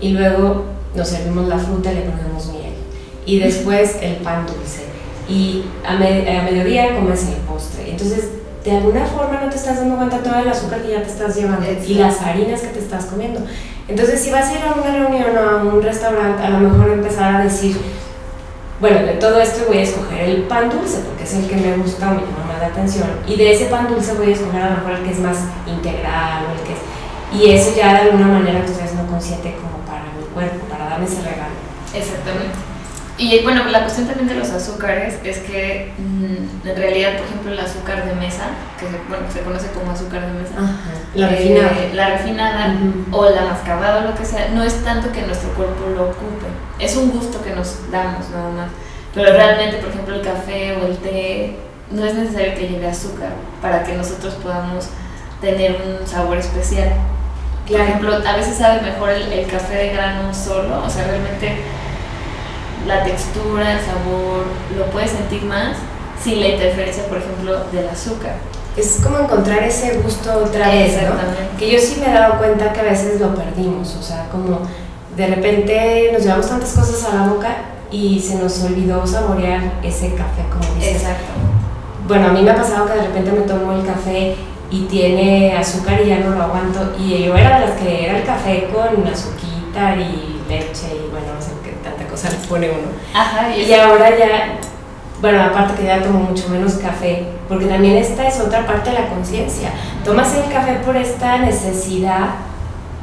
Y 0.00 0.10
luego 0.10 0.64
nos 0.94 1.08
servimos 1.08 1.46
la 1.46 1.58
fruta 1.58 1.92
y 1.92 1.96
le 1.96 2.00
ponemos 2.02 2.46
miel. 2.48 2.74
Y 3.28 3.38
después 3.40 3.98
el 4.00 4.16
pan 4.16 4.46
dulce. 4.46 4.84
Y 5.28 5.66
a, 5.86 5.96
mediodía 5.96 6.94
comes 6.94 7.28
el 7.28 7.34
postre. 7.46 7.90
Entonces, 7.90 8.30
de 8.64 8.70
alguna 8.70 9.04
forma 9.04 9.38
no 9.42 9.50
te 9.50 9.56
estás 9.56 9.76
dando 9.76 9.96
cuenta 9.96 10.22
todo 10.22 10.36
el 10.36 10.48
azúcar 10.48 10.80
que 10.80 10.92
ya 10.92 11.02
te 11.02 11.10
estás 11.10 11.36
llevando 11.36 11.66
y 11.86 11.94
las 11.94 12.22
harinas 12.22 12.62
que 12.62 12.68
te 12.68 12.78
estás 12.78 13.04
comiendo. 13.04 13.40
Entonces, 13.86 14.22
si 14.22 14.30
vas 14.30 14.48
a 14.48 14.52
ir 14.54 14.60
a 14.62 14.72
una 14.72 14.90
reunión 14.90 15.36
o 15.36 15.40
a 15.50 15.56
un 15.62 15.82
restaurante, 15.82 16.42
a 16.42 16.48
lo 16.48 16.70
mejor 16.70 16.90
empezar 16.90 17.34
a 17.34 17.44
decir, 17.44 17.76
bueno, 18.80 19.00
de 19.00 19.12
todo 19.14 19.38
esto 19.38 19.66
voy 19.68 19.76
a 19.76 19.82
escoger 19.82 20.20
el 20.20 20.42
pan 20.44 20.70
dulce 20.70 21.00
porque 21.00 21.24
es 21.24 21.34
el 21.34 21.48
que 21.48 21.56
me 21.56 21.76
gusta 21.76 22.10
o 22.10 22.14
me 22.14 22.22
llama 22.22 22.46
más 22.48 22.60
la 22.62 22.68
atención. 22.68 23.08
Y 23.26 23.36
de 23.36 23.52
ese 23.52 23.66
pan 23.66 23.88
dulce 23.88 24.14
voy 24.14 24.30
a 24.30 24.34
escoger 24.34 24.62
a 24.62 24.70
lo 24.70 24.76
mejor 24.76 24.92
el 24.92 25.02
que 25.04 25.10
es 25.10 25.18
más 25.18 25.36
integral 25.66 26.46
o 26.48 26.58
el 26.58 26.66
que 26.66 26.72
es... 26.72 26.78
Y 27.30 27.52
eso 27.52 27.76
ya 27.76 27.92
de 27.92 27.98
alguna 28.08 28.28
manera 28.28 28.60
que 28.60 28.68
estoy 28.68 28.84
haciendo 28.84 29.06
consciente 29.06 29.54
como 29.56 29.84
para 29.84 30.04
mi 30.16 30.24
cuerpo, 30.32 30.64
para 30.70 30.88
darme 30.88 31.04
ese 31.04 31.20
regalo. 31.20 31.52
Exactamente. 31.92 32.77
Y 33.18 33.42
bueno, 33.42 33.64
la 33.64 33.80
cuestión 33.80 34.06
también 34.06 34.28
de 34.28 34.36
los 34.36 34.50
azúcares 34.50 35.18
es 35.24 35.38
que 35.38 35.92
mm, 35.98 36.68
en 36.68 36.76
realidad, 36.76 37.16
por 37.16 37.26
ejemplo, 37.26 37.52
el 37.52 37.58
azúcar 37.58 38.06
de 38.06 38.14
mesa, 38.14 38.44
que 38.78 38.86
se, 38.86 38.92
bueno, 39.08 39.24
se 39.28 39.40
conoce 39.40 39.66
como 39.72 39.90
azúcar 39.90 40.24
de 40.24 40.40
mesa, 40.40 40.54
la 41.16 41.26
eh, 41.26 41.30
refinada, 41.30 41.72
la 41.94 42.08
refinada 42.10 42.76
o 43.10 43.28
la 43.28 43.42
mascabada 43.42 44.04
o 44.04 44.10
lo 44.10 44.14
que 44.14 44.24
sea, 44.24 44.50
no 44.54 44.62
es 44.62 44.84
tanto 44.84 45.10
que 45.10 45.22
nuestro 45.22 45.50
cuerpo 45.54 45.88
lo 45.96 46.10
ocupe, 46.10 46.46
es 46.78 46.96
un 46.96 47.10
gusto 47.10 47.42
que 47.42 47.50
nos 47.50 47.90
damos 47.90 48.30
nada 48.30 48.50
más. 48.50 48.70
Pero 49.12 49.32
realmente, 49.32 49.78
por 49.78 49.90
ejemplo, 49.90 50.14
el 50.14 50.22
café 50.22 50.76
o 50.76 50.86
el 50.86 50.96
té, 50.98 51.56
no 51.90 52.04
es 52.04 52.14
necesario 52.14 52.54
que 52.54 52.68
lleve 52.68 52.86
azúcar 52.86 53.30
para 53.60 53.82
que 53.82 53.94
nosotros 53.94 54.34
podamos 54.34 54.90
tener 55.40 55.72
un 55.72 56.06
sabor 56.06 56.36
especial. 56.36 56.92
Por 57.68 57.80
ejemplo, 57.80 58.14
a 58.14 58.36
veces 58.36 58.58
sabe 58.58 58.80
mejor 58.80 59.10
el, 59.10 59.32
el 59.32 59.46
café 59.46 59.74
de 59.74 59.88
grano 59.90 60.32
solo, 60.32 60.84
o 60.84 60.88
sea, 60.88 61.04
realmente 61.04 61.56
la 62.88 63.04
textura, 63.04 63.74
el 63.74 63.80
sabor, 63.80 64.44
lo 64.76 64.86
puedes 64.86 65.10
sentir 65.10 65.44
más 65.44 65.76
sin 66.22 66.40
la 66.40 66.48
interferencia, 66.48 67.04
por 67.06 67.18
ejemplo, 67.18 67.64
del 67.70 67.88
azúcar. 67.88 68.36
Es 68.76 69.00
como 69.02 69.18
encontrar 69.18 69.62
ese 69.62 69.98
gusto 69.98 70.32
otra 70.44 70.68
vez, 70.70 70.96
¿no? 71.02 71.58
Que 71.58 71.70
yo 71.70 71.78
sí 71.78 72.00
me 72.00 72.10
he 72.10 72.14
dado 72.14 72.38
cuenta 72.38 72.72
que 72.72 72.80
a 72.80 72.84
veces 72.84 73.20
lo 73.20 73.34
perdimos, 73.34 73.94
o 73.94 74.02
sea, 74.02 74.28
como 74.30 74.60
de 75.16 75.26
repente 75.26 76.10
nos 76.12 76.22
llevamos 76.22 76.48
tantas 76.48 76.72
cosas 76.72 77.04
a 77.04 77.14
la 77.14 77.26
boca 77.28 77.56
y 77.90 78.20
se 78.20 78.36
nos 78.36 78.62
olvidó 78.62 79.06
saborear 79.06 79.80
ese 79.82 80.14
café, 80.14 80.42
como 80.50 80.74
dices. 80.76 81.02
Exacto. 81.02 81.26
Bueno, 82.06 82.28
a 82.28 82.32
mí 82.32 82.42
me 82.42 82.50
ha 82.50 82.56
pasado 82.56 82.86
que 82.86 82.94
de 82.94 83.02
repente 83.02 83.32
me 83.32 83.40
tomo 83.40 83.72
el 83.72 83.84
café 83.84 84.36
y 84.70 84.82
tiene 84.84 85.56
azúcar 85.56 86.00
y 86.04 86.08
ya 86.08 86.20
no 86.20 86.30
lo 86.30 86.42
aguanto. 86.42 86.94
Y 86.98 87.24
yo 87.24 87.36
era 87.36 87.60
de 87.60 87.66
las 87.66 87.78
que 87.78 88.06
era 88.06 88.18
el 88.18 88.24
café 88.24 88.68
con 88.72 89.06
azuquita 89.06 89.96
y 89.96 90.40
leche 90.48 90.86
y 90.94 91.10
bueno, 91.10 91.37
le 92.24 92.48
pone 92.48 92.70
uno. 92.70 92.88
Ajá, 93.14 93.56
y, 93.56 93.72
ahora 93.72 94.10
ya 94.18 94.58
bueno, 95.20 95.42
aparte 95.42 95.74
que 95.80 95.86
ya 95.86 96.02
tomo 96.02 96.20
mucho 96.20 96.48
menos 96.48 96.74
café, 96.74 97.24
porque 97.48 97.66
también 97.66 97.96
esta 97.96 98.28
es 98.28 98.40
otra 98.40 98.64
parte 98.66 98.90
de 98.90 99.00
la 99.00 99.08
conciencia. 99.08 99.70
Tomas 100.04 100.32
el 100.34 100.50
café 100.52 100.74
por 100.84 100.96
esta 100.96 101.38
necesidad 101.38 102.28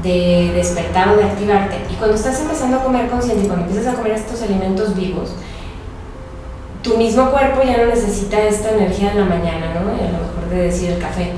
de 0.01 0.51
despertar 0.55 1.10
o 1.10 1.17
de 1.17 1.25
activarte. 1.25 1.75
Y 1.91 1.95
cuando 1.95 2.15
estás 2.15 2.39
empezando 2.39 2.77
a 2.77 2.84
comer 2.84 3.10
consciente 3.10 3.43
y 3.43 3.48
cuando 3.48 3.65
empiezas 3.65 3.93
a 3.93 3.98
comer 3.98 4.13
estos 4.13 4.41
alimentos 4.43 4.95
vivos, 4.95 5.34
tu 6.81 6.98
mismo 6.98 7.31
cuerpo 7.31 7.63
ya 7.63 7.77
no 7.77 7.88
necesita 7.88 8.39
esta 8.43 8.69
energía 8.69 9.12
en 9.12 9.19
la 9.19 9.25
mañana, 9.25 9.74
¿no? 9.74 9.79
a 9.79 10.12
lo 10.12 10.27
mejor 10.27 10.50
de 10.50 10.57
decir 10.67 10.91
el 10.91 11.00
café. 11.00 11.31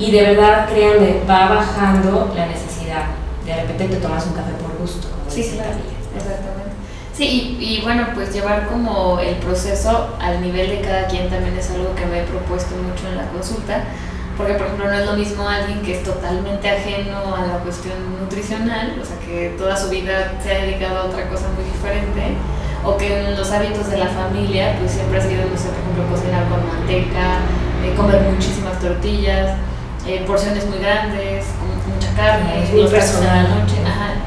Y 0.00 0.10
de 0.10 0.22
verdad, 0.22 0.66
créanme, 0.68 1.20
va 1.28 1.48
bajando 1.48 2.32
la 2.34 2.46
necesidad. 2.46 3.04
De 3.46 3.54
repente 3.54 3.86
te 3.86 3.96
tomas 3.96 4.26
un 4.26 4.32
café 4.32 4.50
por 4.60 4.76
gusto. 4.78 5.06
sí, 5.28 5.52
claro. 5.54 5.93
Sí, 7.16 7.56
y, 7.60 7.76
y, 7.76 7.80
bueno, 7.82 8.08
pues 8.12 8.32
llevar 8.32 8.66
como 8.66 9.20
el 9.20 9.36
proceso 9.36 10.16
al 10.20 10.40
nivel 10.42 10.68
de 10.68 10.80
cada 10.80 11.06
quien 11.06 11.30
también 11.30 11.56
es 11.56 11.70
algo 11.70 11.94
que 11.94 12.06
me 12.06 12.20
he 12.20 12.24
propuesto 12.24 12.74
mucho 12.74 13.06
en 13.08 13.16
la 13.16 13.28
consulta, 13.28 13.84
porque 14.36 14.54
por 14.54 14.66
ejemplo 14.66 14.86
no 14.86 14.98
es 14.98 15.06
lo 15.06 15.12
mismo 15.12 15.48
alguien 15.48 15.80
que 15.82 15.98
es 15.98 16.02
totalmente 16.02 16.68
ajeno 16.68 17.36
a 17.36 17.46
la 17.46 17.58
cuestión 17.58 17.94
nutricional, 18.20 18.98
o 19.00 19.04
sea 19.04 19.16
que 19.20 19.54
toda 19.56 19.76
su 19.76 19.90
vida 19.90 20.34
se 20.42 20.50
ha 20.50 20.64
dedicado 20.64 20.98
a 20.98 21.04
otra 21.04 21.28
cosa 21.28 21.46
muy 21.54 21.62
diferente, 21.64 22.34
o 22.84 22.96
que 22.96 23.28
en 23.28 23.36
los 23.36 23.50
hábitos 23.52 23.88
de 23.90 23.98
la 23.98 24.08
familia 24.08 24.76
pues 24.80 24.90
siempre 24.90 25.20
ha 25.20 25.22
sido, 25.22 25.42
no 25.48 25.56
sé, 25.56 25.68
por 25.68 25.78
ejemplo, 25.78 26.16
cocinar 26.16 26.48
con 26.48 26.66
manteca, 26.66 27.38
eh, 27.84 27.94
comer 27.96 28.22
muchísimas 28.22 28.80
tortillas, 28.80 29.56
eh, 30.04 30.24
porciones 30.26 30.66
muy 30.66 30.78
grandes, 30.78 31.46
mucha 31.86 32.12
carne, 32.14 32.66
muy 32.72 32.88
personal. 32.88 33.48
noche. 33.60 33.83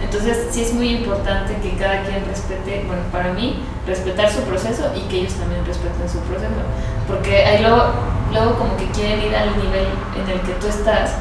Entonces 0.10 0.48
sí 0.52 0.62
es 0.62 0.74
muy 0.74 0.90
importante 0.90 1.56
que 1.62 1.76
cada 1.78 2.04
quien 2.04 2.26
respete, 2.26 2.84
bueno, 2.88 3.04
para 3.12 3.34
mí, 3.34 3.60
respetar 3.86 4.32
su 4.32 4.40
proceso 4.42 4.92
y 4.96 5.02
que 5.10 5.20
ellos 5.20 5.34
también 5.34 5.66
respeten 5.66 6.08
su 6.10 6.20
proceso. 6.20 6.64
Porque 7.08 7.46
ahí 7.46 7.62
luego, 7.62 7.84
luego 8.32 8.58
como 8.58 8.78
que 8.78 8.86
quieren 8.92 9.22
ir 9.22 9.36
al 9.36 9.50
nivel 9.58 9.88
en 10.16 10.30
el 10.30 10.42
que 10.42 10.54
tú 10.54 10.68
estás 10.68 11.12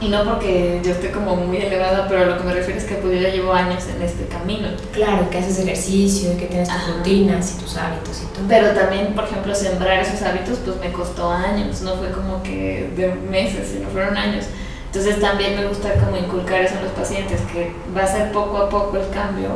y 0.00 0.08
no 0.08 0.24
porque 0.24 0.80
yo 0.82 0.92
esté 0.92 1.10
como 1.10 1.36
muy 1.36 1.58
elevada, 1.58 2.06
pero 2.08 2.24
lo 2.24 2.38
que 2.38 2.44
me 2.44 2.54
refiero 2.54 2.80
es 2.80 2.86
que 2.86 2.94
pues 2.94 3.14
yo 3.14 3.20
ya 3.20 3.28
llevo 3.28 3.52
años 3.52 3.84
en 3.94 4.00
este 4.00 4.24
camino. 4.26 4.68
Claro, 4.94 5.28
que 5.28 5.38
haces 5.38 5.58
ejercicio 5.58 6.36
que 6.38 6.46
tienes 6.46 6.68
tus 6.68 6.96
rutinas 6.96 7.54
y 7.54 7.62
tus 7.62 7.76
hábitos 7.76 8.22
y 8.22 8.34
todo. 8.34 8.44
Pero 8.48 8.68
también, 8.70 9.14
por 9.14 9.24
ejemplo, 9.24 9.54
sembrar 9.54 10.00
esos 10.00 10.22
hábitos 10.22 10.58
pues 10.64 10.78
me 10.78 10.90
costó 10.90 11.30
años, 11.30 11.82
no 11.82 11.96
fue 11.96 12.10
como 12.12 12.42
que 12.42 12.90
de 12.96 13.14
meses, 13.14 13.68
sino 13.74 13.88
fueron 13.90 14.16
años. 14.16 14.46
Entonces 14.92 15.20
también 15.20 15.54
me 15.54 15.66
gusta 15.66 15.94
como 15.94 16.16
inculcar 16.16 16.62
eso 16.62 16.74
en 16.74 16.82
los 16.82 16.92
pacientes, 16.92 17.40
que 17.52 17.72
va 17.96 18.02
a 18.02 18.06
ser 18.08 18.32
poco 18.32 18.58
a 18.58 18.68
poco 18.68 18.96
el 18.96 19.08
cambio. 19.10 19.50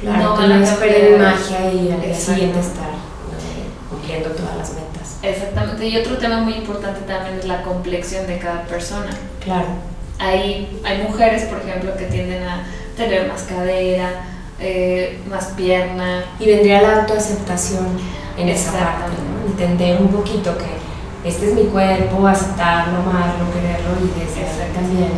Claro, 0.00 0.22
no 0.22 0.36
van 0.36 0.52
a 0.52 0.62
esperar 0.62 1.18
magia 1.18 1.72
y 1.72 1.90
al 1.90 2.00
día 2.00 2.14
siguiente 2.14 2.60
estar 2.60 2.90
cumpliendo 3.90 4.28
todas 4.30 4.56
las 4.56 4.70
metas. 4.70 5.18
Exactamente, 5.20 5.84
y 5.84 5.96
otro 5.96 6.16
tema 6.16 6.42
muy 6.42 6.54
importante 6.54 7.00
también 7.00 7.40
es 7.40 7.46
la 7.46 7.62
complexión 7.62 8.28
de 8.28 8.38
cada 8.38 8.62
persona. 8.66 9.10
Claro. 9.42 9.66
Hay, 10.20 10.80
hay 10.84 11.02
mujeres, 11.02 11.42
por 11.46 11.58
ejemplo, 11.58 11.96
que 11.96 12.04
tienden 12.04 12.44
a 12.44 12.62
tener 12.96 13.26
más 13.26 13.42
cadera, 13.42 14.10
eh, 14.60 15.18
más 15.28 15.46
pierna. 15.56 16.24
Y 16.38 16.46
vendría 16.46 16.82
la 16.82 17.00
autoaceptación 17.00 17.98
en 18.36 18.48
esa 18.48 18.70
parte, 18.70 19.10
¿no? 19.28 19.50
entender 19.50 20.00
un 20.00 20.08
poquito 20.08 20.56
que 20.56 20.77
este 21.24 21.48
es 21.48 21.54
mi 21.54 21.64
cuerpo, 21.64 22.26
aceptarlo, 22.26 22.98
amarlo, 22.98 23.52
quererlo 23.52 23.90
y 24.00 24.18
desde 24.18 24.72
también 24.74 25.10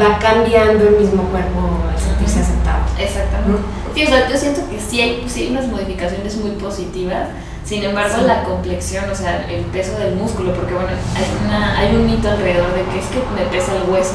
va 0.00 0.18
cambiando 0.18 0.88
el 0.88 0.98
mismo 0.98 1.24
cuerpo 1.24 1.60
al 1.90 1.98
sentirse 1.98 2.40
aceptado. 2.40 2.84
Exactamente. 2.98 3.62
Sí, 3.94 4.04
o 4.04 4.06
sea, 4.06 4.28
yo 4.28 4.36
siento 4.36 4.60
que 4.70 4.80
sí 4.80 5.00
hay, 5.00 5.24
sí 5.28 5.42
hay 5.42 5.50
unas 5.50 5.68
modificaciones 5.68 6.36
muy 6.36 6.52
positivas 6.52 7.28
sin 7.64 7.84
embargo, 7.84 8.22
la 8.26 8.42
complexión, 8.42 9.08
o 9.08 9.14
sea, 9.14 9.46
el 9.48 9.64
peso 9.66 9.96
del 9.98 10.16
músculo, 10.16 10.52
porque 10.52 10.74
bueno, 10.74 10.90
hay, 10.90 11.46
una, 11.46 11.78
hay 11.78 11.94
un 11.96 12.06
mito 12.06 12.28
alrededor 12.28 12.74
de 12.74 12.82
que 12.82 12.98
es 12.98 13.06
que 13.06 13.22
me 13.34 13.48
pesa 13.50 13.76
el 13.76 13.88
hueso. 13.88 14.14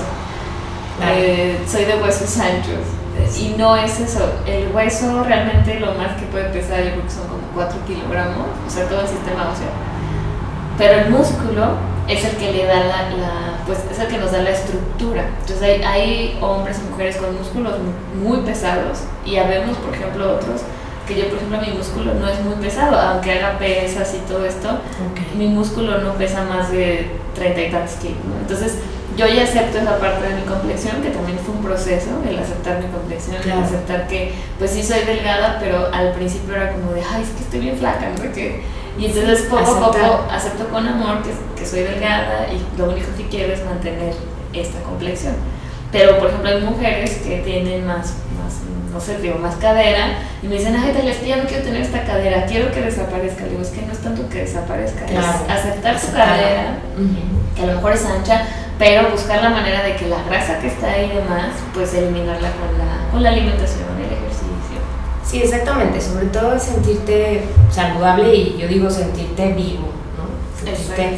Eh, 1.01 1.57
soy 1.67 1.85
de 1.85 1.95
huesos 1.95 2.37
anchos. 2.37 2.85
Y 3.39 3.55
no 3.57 3.75
es 3.75 3.99
eso. 3.99 4.29
El 4.45 4.71
hueso 4.75 5.23
realmente 5.23 5.79
lo 5.79 5.93
más 5.95 6.17
que 6.17 6.25
puede 6.27 6.49
pesar, 6.49 6.83
yo 6.83 6.91
creo 6.91 7.03
que 7.03 7.09
son 7.09 7.27
como 7.27 7.41
4 7.55 7.79
kilogramos, 7.87 8.47
o 8.67 8.69
sea, 8.69 8.87
todo 8.87 9.01
el 9.01 9.07
sistema 9.07 9.49
óseo. 9.49 9.67
Pero 10.77 11.01
el 11.01 11.09
músculo 11.09 11.75
es 12.07 12.23
el 12.23 12.37
que 12.37 12.51
le 12.51 12.65
da 12.65 12.79
la, 12.79 13.09
la, 13.09 13.63
pues 13.65 13.79
es 13.91 13.99
el 13.99 14.07
que 14.07 14.17
nos 14.17 14.31
da 14.31 14.39
la 14.39 14.51
estructura. 14.51 15.25
Entonces 15.41 15.61
hay, 15.61 15.81
hay 15.83 16.39
hombres 16.41 16.79
y 16.79 16.89
mujeres 16.91 17.17
con 17.17 17.35
músculos 17.37 17.73
muy 18.21 18.39
pesados 18.39 18.99
y 19.25 19.37
habemos, 19.37 19.77
por 19.77 19.93
ejemplo, 19.93 20.35
otros 20.35 20.61
que 21.07 21.15
yo, 21.15 21.29
por 21.29 21.37
ejemplo, 21.37 21.59
mi 21.61 21.71
músculo 21.71 22.13
no 22.13 22.27
es 22.27 22.39
muy 22.41 22.55
pesado, 22.55 22.99
aunque 22.99 23.31
haga 23.31 23.57
pesas 23.57 24.13
y 24.13 24.17
todo 24.29 24.45
esto, 24.45 24.79
mi 25.37 25.47
músculo 25.47 25.99
no 25.99 26.13
pesa 26.13 26.43
más 26.43 26.69
de 26.69 27.09
30 27.33 27.61
y 27.61 27.71
tantos 27.71 27.95
kilos. 27.95 28.17
Entonces, 28.41 28.79
yo 29.15 29.25
ya 29.25 29.43
acepto 29.43 29.79
esa 29.79 29.97
parte 29.97 30.27
de 30.27 30.35
mi 30.35 30.41
complexión, 30.41 31.01
que 31.01 31.09
también 31.09 31.39
fue 31.39 31.55
un 31.55 31.63
proceso, 31.63 32.09
el 32.29 32.37
aceptar 32.37 32.79
mi 32.79 32.87
complexión, 32.87 33.37
el 33.41 33.51
aceptar 33.51 34.07
que, 34.07 34.33
pues 34.59 34.71
sí 34.71 34.83
soy 34.83 34.99
delgada, 35.05 35.57
pero 35.59 35.87
al 35.91 36.11
principio 36.11 36.55
era 36.55 36.73
como 36.73 36.91
de, 36.91 37.01
ay, 37.01 37.23
es 37.23 37.29
que 37.29 37.43
estoy 37.43 37.61
bien 37.61 37.77
flaca, 37.77 38.09
¿no? 38.09 38.31
Que, 38.33 38.61
y 38.97 39.05
entonces 39.05 39.41
poco 39.43 39.71
a 39.71 39.91
poco 39.91 40.25
acepto 40.31 40.67
con 40.69 40.87
amor 40.87 41.21
que, 41.21 41.31
que 41.59 41.65
soy 41.65 41.81
delgada 41.81 42.47
y 42.51 42.77
lo 42.77 42.89
único 42.89 43.07
que 43.15 43.27
quiero 43.27 43.53
es 43.53 43.63
mantener 43.63 44.13
esta 44.53 44.79
complexión. 44.81 45.35
Pero, 45.91 46.17
por 46.17 46.29
ejemplo, 46.29 46.49
hay 46.49 46.61
mujeres 46.61 47.17
que 47.17 47.37
tienen 47.39 47.85
más, 47.85 48.15
más 48.37 48.59
no 48.91 48.99
sé, 48.99 49.19
digo, 49.19 49.37
más 49.37 49.55
cadera, 49.55 50.17
y 50.41 50.47
me 50.47 50.55
dicen, 50.55 50.75
ay, 50.75 50.91
Talia, 50.91 51.11
es 51.11 51.17
que 51.17 51.27
ya 51.27 51.37
no 51.37 51.45
quiero 51.45 51.63
tener 51.63 51.81
esta 51.81 52.03
cadera, 52.03 52.45
quiero 52.45 52.71
que 52.71 52.81
desaparezca. 52.81 53.43
Le 53.43 53.51
digo, 53.51 53.61
es 53.61 53.69
que 53.69 53.81
no 53.83 53.93
es 53.93 53.99
tanto 53.99 54.27
que 54.29 54.39
desaparezca, 54.39 55.05
es 55.05 55.49
aceptar 55.49 55.99
su 55.99 56.11
cadera, 56.11 56.79
que 57.55 57.61
a 57.61 57.65
lo 57.67 57.73
mejor 57.75 57.93
es 57.93 58.05
ancha, 58.05 58.45
pero 58.77 59.09
buscar 59.09 59.41
la 59.41 59.49
manera 59.49 59.83
de 59.83 59.95
que 59.95 60.07
la 60.07 60.21
grasa 60.23 60.59
que 60.59 60.67
está 60.67 60.91
ahí 60.91 61.09
de 61.09 61.21
más, 61.21 61.53
pues 61.73 61.93
eliminarla 61.93 62.49
con 62.51 62.77
la, 62.77 63.11
con 63.11 63.23
la 63.23 63.29
alimentación. 63.29 63.86
Sí, 65.29 65.41
exactamente, 65.41 65.99
sobre 65.99 66.27
todo 66.27 66.57
sentirte 66.57 67.43
saludable 67.69 68.33
y 68.33 68.57
yo 68.57 68.67
digo 68.67 68.89
sentirte 68.89 69.51
vivo, 69.53 69.89
¿no? 70.15 70.65
Sentirte 70.65 71.17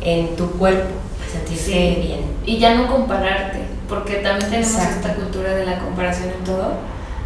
en 0.00 0.36
tu 0.36 0.48
cuerpo, 0.52 0.94
sentirte 1.30 2.00
bien. 2.00 2.20
Y 2.46 2.58
ya 2.58 2.74
no 2.74 2.86
compararte, 2.86 3.58
porque 3.88 4.16
también 4.16 4.48
tenemos 4.48 4.74
esta 4.74 5.14
cultura 5.14 5.54
de 5.54 5.66
la 5.66 5.80
comparación 5.80 6.28
en 6.38 6.44
todo 6.44 6.74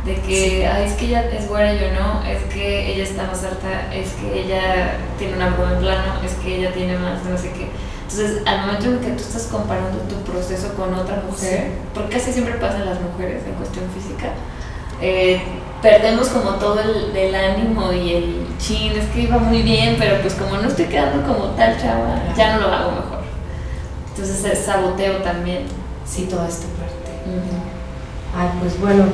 de 0.06 0.14
que, 0.16 0.66
ay, 0.66 0.84
es 0.86 0.94
que 0.94 1.06
ella 1.06 1.30
es 1.30 1.48
buena, 1.48 1.74
yo 1.74 1.92
no, 1.92 2.24
es 2.24 2.42
que 2.52 2.92
ella 2.92 3.04
está 3.04 3.26
más 3.26 3.44
alta, 3.44 3.94
es 3.94 4.12
que 4.12 4.40
ella 4.42 4.96
tiene 5.18 5.36
un 5.36 5.42
abdomen 5.42 5.78
plano, 5.78 6.14
es 6.24 6.32
que 6.34 6.58
ella 6.58 6.72
tiene 6.72 6.96
más, 6.98 7.22
no 7.24 7.38
sé 7.38 7.52
qué. 7.52 7.68
Entonces, 8.02 8.42
al 8.46 8.60
momento 8.62 8.86
en 8.86 8.98
que 8.98 9.10
tú 9.12 9.22
estás 9.22 9.44
comparando 9.44 9.98
tu 10.00 10.16
proceso 10.30 10.74
con 10.74 10.92
otra 10.94 11.22
mujer, 11.28 11.70
porque 11.94 12.16
casi 12.16 12.32
siempre 12.32 12.54
pasan 12.54 12.84
las 12.84 13.00
mujeres 13.00 13.42
en 13.46 13.54
cuestión 13.54 13.84
física, 13.94 14.30
eh, 15.00 15.40
perdemos 15.82 16.28
como 16.28 16.52
todo 16.52 16.80
el, 16.80 17.14
el, 17.14 17.34
ánimo 17.34 17.92
y 17.92 18.14
el 18.14 18.46
chin, 18.58 18.92
es 18.92 19.06
que 19.06 19.22
iba 19.22 19.38
muy 19.38 19.62
bien, 19.62 19.96
pero 19.98 20.20
pues 20.22 20.34
como 20.34 20.56
no 20.56 20.68
estoy 20.68 20.86
quedando 20.86 21.26
como 21.26 21.46
tal 21.50 21.76
chava, 21.76 22.22
ya 22.36 22.56
no 22.56 22.68
lo 22.68 22.72
hago 22.72 22.92
mejor. 22.92 23.18
Entonces, 24.10 24.44
es 24.44 24.60
saboteo 24.60 25.16
también. 25.18 25.64
Sí, 26.06 26.28
toda 26.30 26.46
esta 26.46 26.68
parte. 26.68 27.10
Ay, 28.36 28.48
pues 28.60 28.78
bueno, 28.80 29.06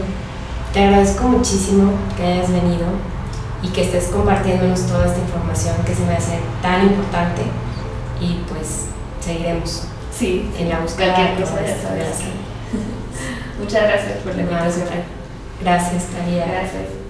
te 0.72 0.84
agradezco 0.84 1.28
muchísimo 1.28 1.92
que 2.16 2.24
hayas 2.24 2.50
venido 2.50 2.86
y 3.62 3.68
que 3.68 3.82
estés 3.82 4.08
compartiéndonos 4.08 4.86
toda 4.86 5.06
esta 5.06 5.18
información 5.18 5.76
que 5.86 5.94
se 5.94 6.04
me 6.04 6.14
hace 6.14 6.40
tan 6.62 6.86
importante 6.86 7.42
y 8.20 8.40
pues 8.48 8.86
seguiremos 9.20 9.84
sí, 10.12 10.50
en 10.58 10.68
la 10.68 10.80
búsqueda 10.80 11.16
de. 11.16 11.34
Muchas 13.58 13.82
gracias 13.82 14.18
por 14.24 14.34
la 14.34 14.42
invitación. 14.42 15.17
Gracias, 15.60 16.06
Talia. 16.06 16.46
Gracias. 16.46 17.07